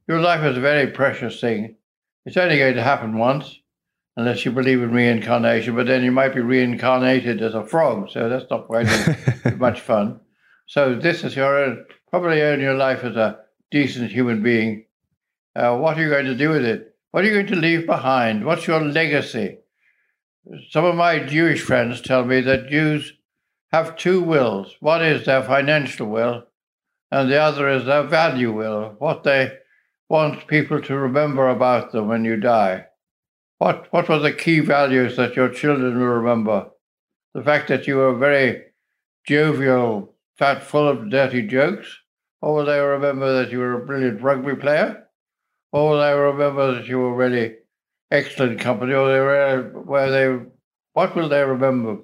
your 0.09 0.21
life 0.21 0.43
is 0.43 0.57
a 0.57 0.61
very 0.61 0.89
precious 0.89 1.41
thing. 1.41 1.77
It's 2.27 2.37
only 2.37 2.59
going 2.59 2.75
to 2.75 2.83
happen 2.83 3.17
once, 3.17 3.61
unless 4.17 4.45
you 4.45 4.51
believe 4.51 4.83
in 4.83 4.91
reincarnation. 4.91 5.77
But 5.77 5.87
then 5.87 6.03
you 6.03 6.11
might 6.11 6.35
be 6.35 6.41
reincarnated 6.41 7.41
as 7.41 7.55
a 7.55 7.65
frog, 7.65 8.11
so 8.11 8.29
that's 8.29 8.51
not 8.51 8.67
very 8.69 8.87
much 9.57 9.83
fun. 9.83 10.19
So 10.67 10.97
this 10.97 11.23
is 11.23 11.37
your 11.37 11.59
own, 11.63 11.85
probably 12.11 12.43
own 12.43 12.59
your 12.59 12.75
life 12.75 13.05
as 13.05 13.15
a 13.15 13.39
decent 13.71 14.11
human 14.11 14.43
being. 14.43 14.87
Uh, 15.55 15.77
what 15.77 15.97
are 15.97 16.03
you 16.03 16.11
going 16.11 16.27
to 16.27 16.35
do 16.35 16.49
with 16.49 16.65
it? 16.65 16.93
What 17.13 17.23
are 17.23 17.29
you 17.29 17.35
going 17.35 17.55
to 17.55 17.67
leave 17.69 17.87
behind? 17.87 18.45
What's 18.45 18.67
your 18.67 18.81
legacy? 18.81 19.59
Some 20.71 20.85
of 20.85 20.97
my 20.97 21.21
Jewish 21.21 21.63
friends 21.63 22.01
tell 22.01 22.25
me 22.25 22.41
that 22.41 22.69
Jews 22.69 23.13
have 23.71 23.97
two 23.97 24.23
wills. 24.23 24.75
One 24.81 25.05
is 25.05 25.27
their 25.27 25.43
financial 25.43 26.09
will, 26.09 26.45
and 27.11 27.31
the 27.31 27.41
other 27.41 27.69
is 27.69 27.85
their 27.85 28.05
value 28.05 28.53
will, 28.53 28.95
what 28.99 29.25
they 29.25 29.53
want 30.09 30.47
people 30.47 30.81
to 30.83 30.97
remember 30.97 31.49
about 31.49 31.93
them 31.93 32.09
when 32.09 32.25
you 32.25 32.37
die. 32.37 32.87
What, 33.59 33.89
what 33.91 34.09
were 34.09 34.19
the 34.19 34.33
key 34.33 34.61
values 34.61 35.17
that 35.17 35.37
your 35.37 35.49
children 35.49 35.99
will 35.99 36.07
remember? 36.07 36.71
The 37.35 37.43
fact 37.43 37.69
that 37.69 37.87
you 37.87 37.97
were 37.97 38.17
very 38.17 38.63
jovial, 39.27 40.15
fat, 40.39 40.63
full 40.63 40.89
of 40.89 41.11
dirty 41.11 41.47
jokes? 41.47 41.99
Or 42.41 42.55
will 42.55 42.65
they 42.65 42.81
remember 42.81 43.43
that 43.43 43.51
you 43.51 43.59
were 43.59 43.83
a 43.83 43.87
brilliant 43.87 44.23
rugby 44.23 44.55
player? 44.55 45.09
Or 45.73 45.91
will 45.91 46.01
they 46.01 46.13
remember 46.13 46.75
that 46.75 46.87
you 46.87 46.99
were 46.99 47.15
really 47.15 47.57
excellent 48.11 48.61
company, 48.61 48.95
or 48.95 49.09
they 49.09 49.21
were 49.21 49.83
where 49.85 50.11
they, 50.11 50.47
what 50.95 51.15
will 51.15 51.29
they 51.29 51.43
remember? 51.43 51.99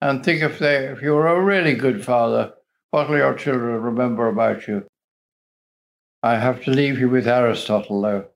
And 0.00 0.24
think 0.24 0.42
if 0.42 0.58
they, 0.58 0.86
if 0.86 1.02
you 1.02 1.14
were 1.14 1.26
a 1.26 1.42
really 1.42 1.74
good 1.74 2.04
father, 2.04 2.52
what 2.90 3.08
will 3.08 3.18
your 3.18 3.34
children 3.34 3.80
remember 3.82 4.28
about 4.28 4.68
you? 4.68 4.84
I 6.22 6.36
have 6.36 6.62
to 6.64 6.70
leave 6.70 6.98
you 6.98 7.08
with 7.08 7.26
Aristotle, 7.26 8.00
though. 8.00 8.26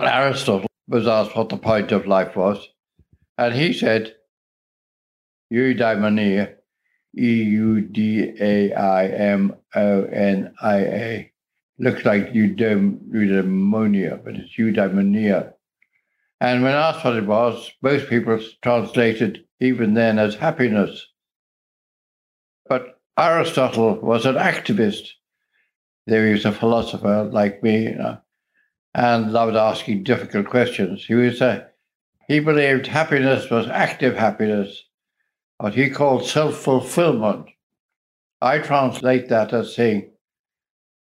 Aristotle 0.00 0.68
was 0.88 1.06
asked 1.06 1.36
what 1.36 1.48
the 1.48 1.56
point 1.56 1.92
of 1.92 2.06
life 2.06 2.34
was, 2.36 2.68
and 3.38 3.54
he 3.54 3.72
said, 3.72 4.14
eudaimonia, 5.52 6.54
E 7.16 7.42
U 7.42 7.80
D 7.80 8.32
A 8.40 8.72
I 8.72 9.06
M 9.06 9.54
O 9.74 10.04
N 10.04 10.54
I 10.60 10.78
A 10.78 11.32
looks 11.78 12.04
like 12.04 12.32
eudaimonia, 12.32 14.24
but 14.24 14.34
it's 14.34 14.56
eudaimonia. 14.56 15.52
And 16.40 16.62
when 16.62 16.72
asked 16.72 17.04
what 17.04 17.16
it 17.16 17.26
was, 17.26 17.70
most 17.82 18.08
people 18.08 18.40
translated 18.62 19.44
even 19.62 19.94
then 19.94 20.18
as 20.18 20.34
happiness. 20.34 21.06
But 22.68 23.00
Aristotle 23.16 23.94
was 24.00 24.26
an 24.26 24.34
activist. 24.34 25.08
There 26.06 26.26
he 26.26 26.32
was 26.32 26.44
a 26.44 26.52
philosopher 26.52 27.30
like 27.32 27.62
me, 27.62 27.84
you 27.84 27.94
know, 27.94 28.18
and 28.94 29.32
loved 29.32 29.54
asking 29.54 30.02
difficult 30.02 30.46
questions. 30.46 31.04
He 31.04 31.14
was 31.14 31.40
a, 31.40 31.68
he 32.26 32.40
believed 32.40 32.88
happiness 32.88 33.50
was 33.50 33.68
active 33.68 34.16
happiness, 34.16 34.84
what 35.58 35.74
he 35.74 35.90
called 35.90 36.26
self-fulfillment. 36.26 37.46
I 38.40 38.58
translate 38.58 39.28
that 39.28 39.52
as 39.52 39.76
saying 39.76 40.10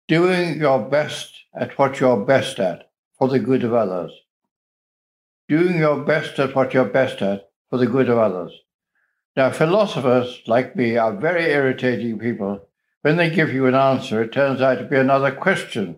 doing 0.07 0.59
your 0.59 0.87
best 0.87 1.33
at 1.55 1.77
what 1.79 1.99
you're 1.99 2.25
best 2.25 2.59
at 2.59 2.91
for 3.17 3.27
the 3.27 3.39
good 3.39 3.63
of 3.63 3.73
others. 3.73 4.11
Doing 5.47 5.77
your 5.77 6.03
best 6.03 6.37
at 6.37 6.55
what 6.55 6.75
you're 6.75 6.85
best 6.85 7.23
at 7.23 7.50
for 7.71 7.79
the 7.79 7.87
good 7.87 8.07
of 8.09 8.19
others. 8.19 8.51
Now, 9.35 9.49
philosophers 9.49 10.43
like 10.45 10.75
me 10.75 10.97
are 10.97 11.15
very 11.15 11.45
irritating 11.45 12.19
people. 12.19 12.67
When 13.01 13.17
they 13.17 13.31
give 13.31 13.51
you 13.51 13.65
an 13.65 13.73
answer, 13.73 14.21
it 14.21 14.31
turns 14.31 14.61
out 14.61 14.75
to 14.75 14.85
be 14.85 14.97
another 14.97 15.31
question. 15.31 15.97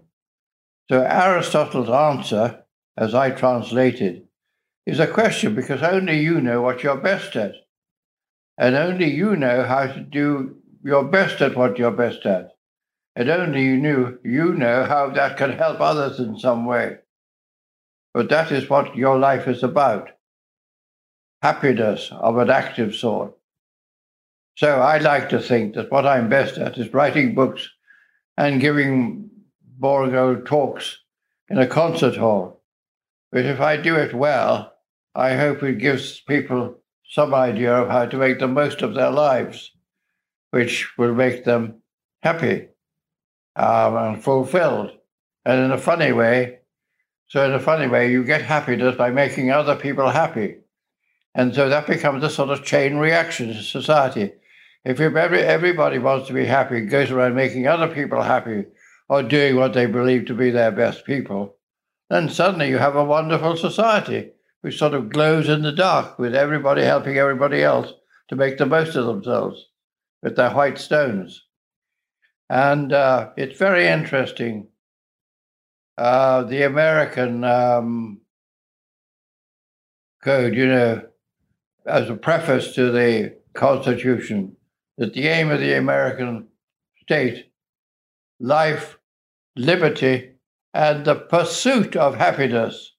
So, 0.89 1.01
Aristotle's 1.01 1.89
answer, 1.89 2.63
as 2.95 3.13
I 3.13 3.31
translated, 3.31 4.29
is 4.85 5.01
a 5.01 5.07
question 5.07 5.53
because 5.53 5.83
only 5.83 6.21
you 6.21 6.39
know 6.39 6.61
what 6.61 6.81
you're 6.81 6.95
best 6.95 7.35
at. 7.35 7.55
And 8.57 8.75
only 8.75 9.11
you 9.11 9.35
know 9.35 9.63
how 9.63 9.87
to 9.87 9.99
do 9.99 10.55
your 10.81 11.03
best 11.03 11.41
at 11.41 11.57
what 11.57 11.77
you're 11.77 11.91
best 11.91 12.25
at 12.25 12.53
and 13.15 13.29
only 13.29 13.63
you 13.63 13.77
knew 13.77 14.17
you 14.23 14.53
know 14.53 14.85
how 14.85 15.09
that 15.09 15.37
can 15.37 15.51
help 15.51 15.79
others 15.79 16.19
in 16.19 16.37
some 16.37 16.65
way. 16.65 16.97
But 18.13 18.29
that 18.29 18.51
is 18.51 18.69
what 18.69 18.95
your 18.95 19.17
life 19.19 19.47
is 19.47 19.63
about. 19.63 20.09
Happiness 21.43 22.09
of 22.09 22.37
an 22.37 22.49
active 22.49 22.95
sort. 22.95 23.33
So 24.55 24.79
I 24.79 24.99
like 24.99 25.27
to 25.27 25.41
think 25.41 25.75
that 25.75 25.91
what 25.91 26.07
I'm 26.07 26.29
best 26.29 26.57
at 26.57 26.77
is 26.77 26.93
writing 26.93 27.35
books 27.35 27.69
and 28.37 28.61
giving 28.61 29.29
boring 29.61 30.15
old 30.15 30.45
talks 30.45 30.99
in 31.49 31.57
a 31.57 31.67
concert 31.67 32.15
hall. 32.15 32.61
But 33.29 33.43
if 33.43 33.59
I 33.59 33.75
do 33.75 33.97
it 33.97 34.13
well, 34.13 34.73
I 35.15 35.35
hope 35.35 35.61
it 35.63 35.79
gives 35.79 36.21
people 36.21 36.77
some 37.09 37.33
idea 37.33 37.75
of 37.75 37.89
how 37.89 38.05
to 38.05 38.17
make 38.17 38.39
the 38.39 38.47
most 38.47 38.81
of 38.81 38.93
their 38.93 39.11
lives, 39.11 39.69
which 40.51 40.97
will 40.97 41.13
make 41.13 41.43
them 41.43 41.81
happy 42.21 42.69
um, 43.57 43.97
and 43.97 44.23
fulfilled. 44.23 44.91
And 45.43 45.59
in 45.65 45.71
a 45.71 45.77
funny 45.77 46.13
way, 46.13 46.59
so 47.27 47.45
in 47.45 47.51
a 47.51 47.59
funny 47.59 47.87
way, 47.87 48.11
you 48.13 48.23
get 48.23 48.43
happiness 48.43 48.95
by 48.95 49.09
making 49.09 49.51
other 49.51 49.75
people 49.75 50.09
happy. 50.09 50.62
And 51.35 51.53
so 51.55 51.69
that 51.69 51.87
becomes 51.87 52.23
a 52.23 52.29
sort 52.29 52.49
of 52.49 52.63
chain 52.63 52.97
reaction 52.97 53.49
in 53.49 53.61
society. 53.61 54.31
If 54.85 54.99
every, 54.99 55.41
everybody 55.41 55.97
wants 55.97 56.27
to 56.27 56.33
be 56.33 56.45
happy, 56.45 56.81
goes 56.81 57.09
around 57.09 57.35
making 57.35 57.67
other 57.67 57.87
people 57.87 58.21
happy 58.21 58.65
or 59.09 59.23
doing 59.23 59.55
what 59.55 59.73
they 59.73 59.85
believe 59.85 60.25
to 60.25 60.35
be 60.35 60.51
their 60.51 60.71
best 60.71 61.05
people, 61.05 61.55
then 62.09 62.29
suddenly 62.29 62.69
you 62.69 62.77
have 62.77 62.95
a 62.95 63.03
wonderful 63.03 63.55
society 63.55 64.31
which 64.61 64.77
sort 64.77 64.93
of 64.93 65.09
glows 65.09 65.49
in 65.49 65.61
the 65.61 65.71
dark 65.71 66.17
with 66.19 66.35
everybody 66.35 66.83
helping 66.83 67.17
everybody 67.17 67.63
else 67.63 67.91
to 68.29 68.35
make 68.35 68.57
the 68.57 68.65
most 68.65 68.95
of 68.95 69.05
themselves 69.05 69.69
with 70.21 70.35
their 70.35 70.51
white 70.51 70.77
stones. 70.77 71.45
And 72.49 72.93
uh, 72.93 73.31
it's 73.35 73.57
very 73.57 73.87
interesting. 73.87 74.67
Uh, 75.97 76.43
the 76.43 76.63
American 76.63 77.43
um, 77.43 78.21
code, 80.23 80.55
you 80.55 80.67
know, 80.67 81.01
as 81.85 82.09
a 82.09 82.15
preface 82.15 82.73
to 82.75 82.91
the 82.91 83.35
Constitution, 83.53 84.55
that 84.97 85.13
the 85.13 85.27
aim 85.27 85.49
of 85.49 85.59
the 85.59 85.77
American 85.77 86.47
state, 87.01 87.51
life, 88.39 88.97
liberty, 89.55 90.31
and 90.73 91.05
the 91.05 91.15
pursuit 91.15 91.95
of 91.95 92.15
happiness. 92.15 92.93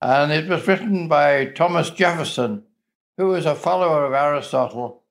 And 0.00 0.32
it 0.32 0.48
was 0.48 0.66
written 0.66 1.08
by 1.08 1.46
Thomas 1.46 1.90
Jefferson, 1.90 2.64
who 3.18 3.26
was 3.26 3.46
a 3.46 3.54
follower 3.54 4.04
of 4.04 4.12
Aristotle. 4.12 5.04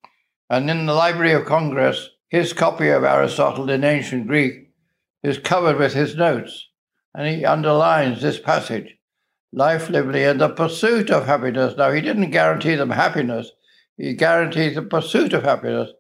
And 0.50 0.70
in 0.70 0.86
the 0.86 0.94
Library 0.94 1.34
of 1.34 1.46
Congress, 1.46 2.10
his 2.30 2.54
copy 2.54 2.90
of 2.90 3.04
Aristotle 3.04 3.70
in 3.70 3.84
ancient 3.84 4.28
Greek 4.28 4.70
is 5.24 5.38
covered 5.38 5.78
with 5.78 5.94
his 5.94 6.16
notes, 6.16 6.70
and 7.14 7.28
he 7.28 7.46
underlines 7.46 8.22
this 8.22 8.40
passage 8.40 8.98
life, 9.54 9.90
liberty, 9.90 10.24
and 10.24 10.40
the 10.40 10.50
pursuit 10.50 11.10
of 11.10 11.26
happiness. 11.26 11.76
Now, 11.78 11.92
he 11.92 12.02
didn't 12.02 12.32
guarantee 12.32 12.76
them 12.76 12.92
happiness, 12.92 13.52
he 13.98 14.14
guaranteed 14.14 14.76
the 14.76 14.82
pursuit 14.82 15.34
of 15.34 15.44
happiness. 15.44 15.92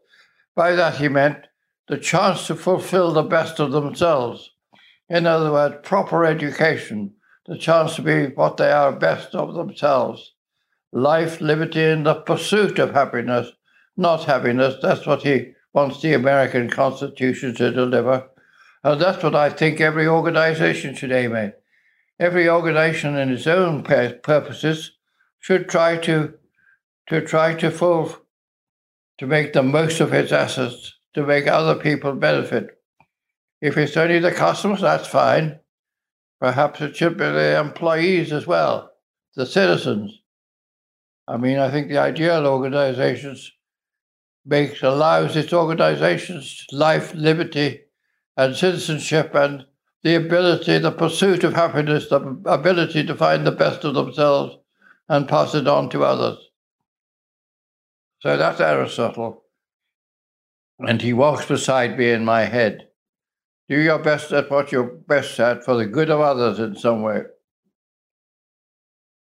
By 0.55 0.73
that, 0.73 0.95
he 0.95 1.07
meant 1.07 1.47
the 1.87 1.97
chance 1.97 2.47
to 2.47 2.55
fulfill 2.55 3.11
the 3.11 3.23
best 3.23 3.59
of 3.59 3.71
themselves. 3.71 4.51
In 5.09 5.27
other 5.27 5.51
words, 5.51 5.75
proper 5.83 6.25
education, 6.25 7.13
the 7.45 7.57
chance 7.57 7.95
to 7.95 8.01
be 8.01 8.27
what 8.27 8.57
they 8.57 8.71
are 8.71 8.91
best 8.91 9.35
of 9.35 9.53
themselves. 9.53 10.33
Life, 10.93 11.41
liberty, 11.41 11.83
and 11.83 12.05
the 12.05 12.15
pursuit 12.15 12.79
of 12.79 12.93
happiness, 12.93 13.51
not 13.97 14.23
happiness. 14.23 14.75
That's 14.81 15.05
what 15.05 15.23
he 15.23 15.53
wants 15.73 16.01
the 16.01 16.13
American 16.13 16.69
Constitution 16.69 17.55
to 17.55 17.71
deliver. 17.71 18.29
And 18.83 18.99
that's 18.99 19.23
what 19.23 19.35
I 19.35 19.49
think 19.49 19.79
every 19.79 20.07
organization 20.07 20.95
should 20.95 21.11
aim 21.11 21.35
at. 21.35 21.60
Every 22.21 22.47
organization 22.47 23.17
in 23.17 23.31
its 23.31 23.47
own 23.47 23.83
purposes 23.83 24.91
should 25.39 25.67
try 25.67 25.97
to 25.97 26.33
to 27.07 27.19
try 27.19 27.55
to 27.55 27.71
full 27.71 28.15
to 29.17 29.25
make 29.25 29.53
the 29.53 29.63
most 29.63 29.99
of 29.99 30.13
its 30.13 30.31
assets 30.31 30.93
to 31.13 31.25
make 31.25 31.47
other 31.47 31.75
people 31.75 32.13
benefit. 32.13 32.67
If 33.59 33.75
it's 33.77 33.97
only 33.97 34.19
the 34.19 34.31
customers, 34.31 34.81
that's 34.81 35.07
fine. 35.07 35.59
Perhaps 36.39 36.81
it 36.81 36.95
should 36.95 37.17
be 37.17 37.25
the 37.25 37.59
employees 37.59 38.31
as 38.31 38.45
well, 38.47 38.91
the 39.35 39.45
citizens. 39.45 40.21
I 41.27 41.37
mean, 41.37 41.57
I 41.57 41.71
think 41.71 41.87
the 41.87 41.97
ideal 41.97 42.45
organizations 42.45 43.51
makes 44.45 44.83
allows 44.83 45.35
its 45.35 45.53
organizations 45.53 46.65
life, 46.71 47.13
liberty, 47.13 47.81
and 48.37 48.55
citizenship, 48.55 49.33
and 49.33 49.65
the 50.03 50.15
ability, 50.15 50.79
the 50.79 50.91
pursuit 50.91 51.43
of 51.43 51.53
happiness, 51.53 52.09
the 52.09 52.19
ability 52.45 53.05
to 53.05 53.15
find 53.15 53.45
the 53.45 53.51
best 53.51 53.83
of 53.83 53.93
themselves 53.93 54.57
and 55.09 55.27
pass 55.27 55.53
it 55.53 55.67
on 55.67 55.89
to 55.89 56.03
others. 56.03 56.37
So 58.21 58.37
that's 58.37 58.59
Aristotle. 58.59 59.43
And 60.79 61.01
he 61.01 61.13
walks 61.13 61.45
beside 61.45 61.97
me 61.97 62.11
in 62.11 62.25
my 62.25 62.45
head. 62.45 62.87
Do 63.69 63.79
your 63.79 63.99
best 63.99 64.31
at 64.31 64.49
what 64.49 64.71
you're 64.71 64.83
best 65.07 65.39
at 65.39 65.63
for 65.63 65.75
the 65.75 65.85
good 65.85 66.09
of 66.09 66.19
others 66.19 66.59
in 66.59 66.75
some 66.75 67.03
way. 67.03 67.23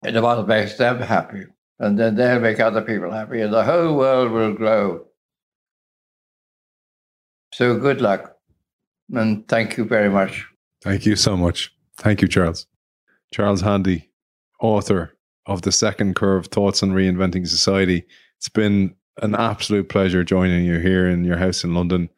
And 0.05 0.17
the 0.17 0.23
one 0.23 0.47
makes 0.47 0.77
them 0.77 1.01
happy. 1.01 1.47
And 1.79 1.99
then 1.99 2.15
they'll 2.15 2.41
make 2.41 2.61
other 2.61 2.83
people 2.83 3.11
happy, 3.11 3.41
and 3.41 3.53
the 3.53 3.65
whole 3.65 3.97
world 3.97 4.33
will 4.33 4.53
grow. 4.53 5.07
So 7.55 7.79
good 7.79 8.01
luck. 8.03 8.37
And 9.13 9.49
thank 9.49 9.77
you 9.77 9.85
very 9.85 10.11
much. 10.11 10.50
Thank 10.83 11.07
you 11.07 11.17
so 11.17 11.37
much. 11.37 11.75
Thank 11.97 12.23
you, 12.23 12.29
Charles. 12.29 12.67
Charles 13.33 13.61
Handy, 13.61 14.11
author 14.61 15.17
of 15.47 15.63
The 15.63 15.73
Second 15.73 16.17
Curve 16.17 16.47
Thoughts 16.47 16.83
on 16.83 16.93
Reinventing 16.93 17.47
Society. 17.47 18.05
It's 18.39 18.49
been 18.49 18.95
an 19.23 19.35
absolute 19.35 19.89
pleasure 19.89 20.25
joining 20.25 20.65
you 20.65 20.79
here 20.79 21.07
in 21.09 21.25
your 21.25 21.37
house 21.37 21.65
in 21.65 21.75
London. 21.75 22.09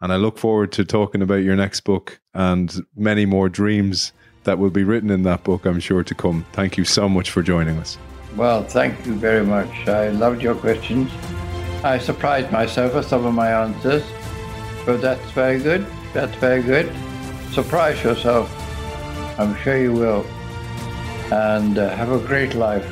And 0.00 0.12
I 0.12 0.16
look 0.16 0.38
forward 0.38 0.72
to 0.72 0.84
talking 0.84 1.22
about 1.22 1.42
your 1.42 1.56
next 1.56 1.80
book 1.80 2.20
and 2.34 2.84
many 2.96 3.26
more 3.26 3.48
dreams 3.48 4.12
that 4.44 4.58
will 4.58 4.70
be 4.70 4.84
written 4.84 5.10
in 5.10 5.22
that 5.22 5.44
book, 5.44 5.64
I'm 5.64 5.80
sure, 5.80 6.02
to 6.02 6.14
come. 6.14 6.44
Thank 6.52 6.76
you 6.76 6.84
so 6.84 7.08
much 7.08 7.30
for 7.30 7.42
joining 7.42 7.78
us. 7.78 7.98
Well, 8.36 8.64
thank 8.64 9.04
you 9.06 9.14
very 9.14 9.44
much. 9.44 9.88
I 9.88 10.08
loved 10.08 10.42
your 10.42 10.54
questions. 10.54 11.10
I 11.84 11.98
surprised 11.98 12.50
myself 12.50 12.94
with 12.94 13.06
some 13.06 13.26
of 13.26 13.34
my 13.34 13.50
answers, 13.50 14.04
but 14.86 15.00
that's 15.00 15.30
very 15.32 15.60
good. 15.60 15.86
That's 16.12 16.34
very 16.36 16.62
good. 16.62 16.92
Surprise 17.52 18.02
yourself. 18.02 18.50
I'm 19.38 19.54
sure 19.56 19.76
you 19.76 19.92
will. 19.92 20.24
And 21.30 21.78
uh, 21.78 21.94
have 21.96 22.10
a 22.10 22.18
great 22.18 22.54
life. 22.54 22.84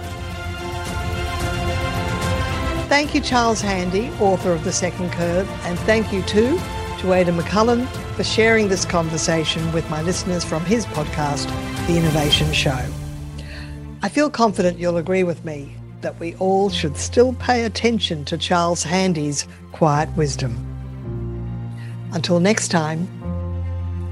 Thank 2.88 3.14
you, 3.14 3.20
Charles 3.22 3.62
Handy, 3.62 4.10
author 4.20 4.52
of 4.52 4.64
The 4.64 4.72
Second 4.72 5.12
Curve, 5.12 5.48
and 5.64 5.78
thank 5.80 6.12
you 6.12 6.22
too 6.22 6.58
to 6.98 7.12
Aidan 7.14 7.38
McCullen 7.38 7.86
for 8.14 8.24
sharing 8.24 8.68
this 8.68 8.84
conversation 8.84 9.72
with 9.72 9.88
my 9.88 10.02
listeners 10.02 10.44
from 10.44 10.62
his 10.66 10.84
podcast, 10.86 11.46
The 11.86 11.96
Innovation 11.96 12.52
Show. 12.52 12.84
I 14.02 14.10
feel 14.10 14.28
confident 14.28 14.78
you'll 14.78 14.98
agree 14.98 15.22
with 15.22 15.42
me 15.42 15.74
that 16.02 16.18
we 16.20 16.34
all 16.36 16.68
should 16.68 16.98
still 16.98 17.32
pay 17.34 17.64
attention 17.64 18.26
to 18.26 18.36
Charles 18.36 18.82
Handy's 18.82 19.46
quiet 19.72 20.10
wisdom. 20.16 20.66
Until 22.12 22.40
next 22.40 22.68
time, 22.68 23.08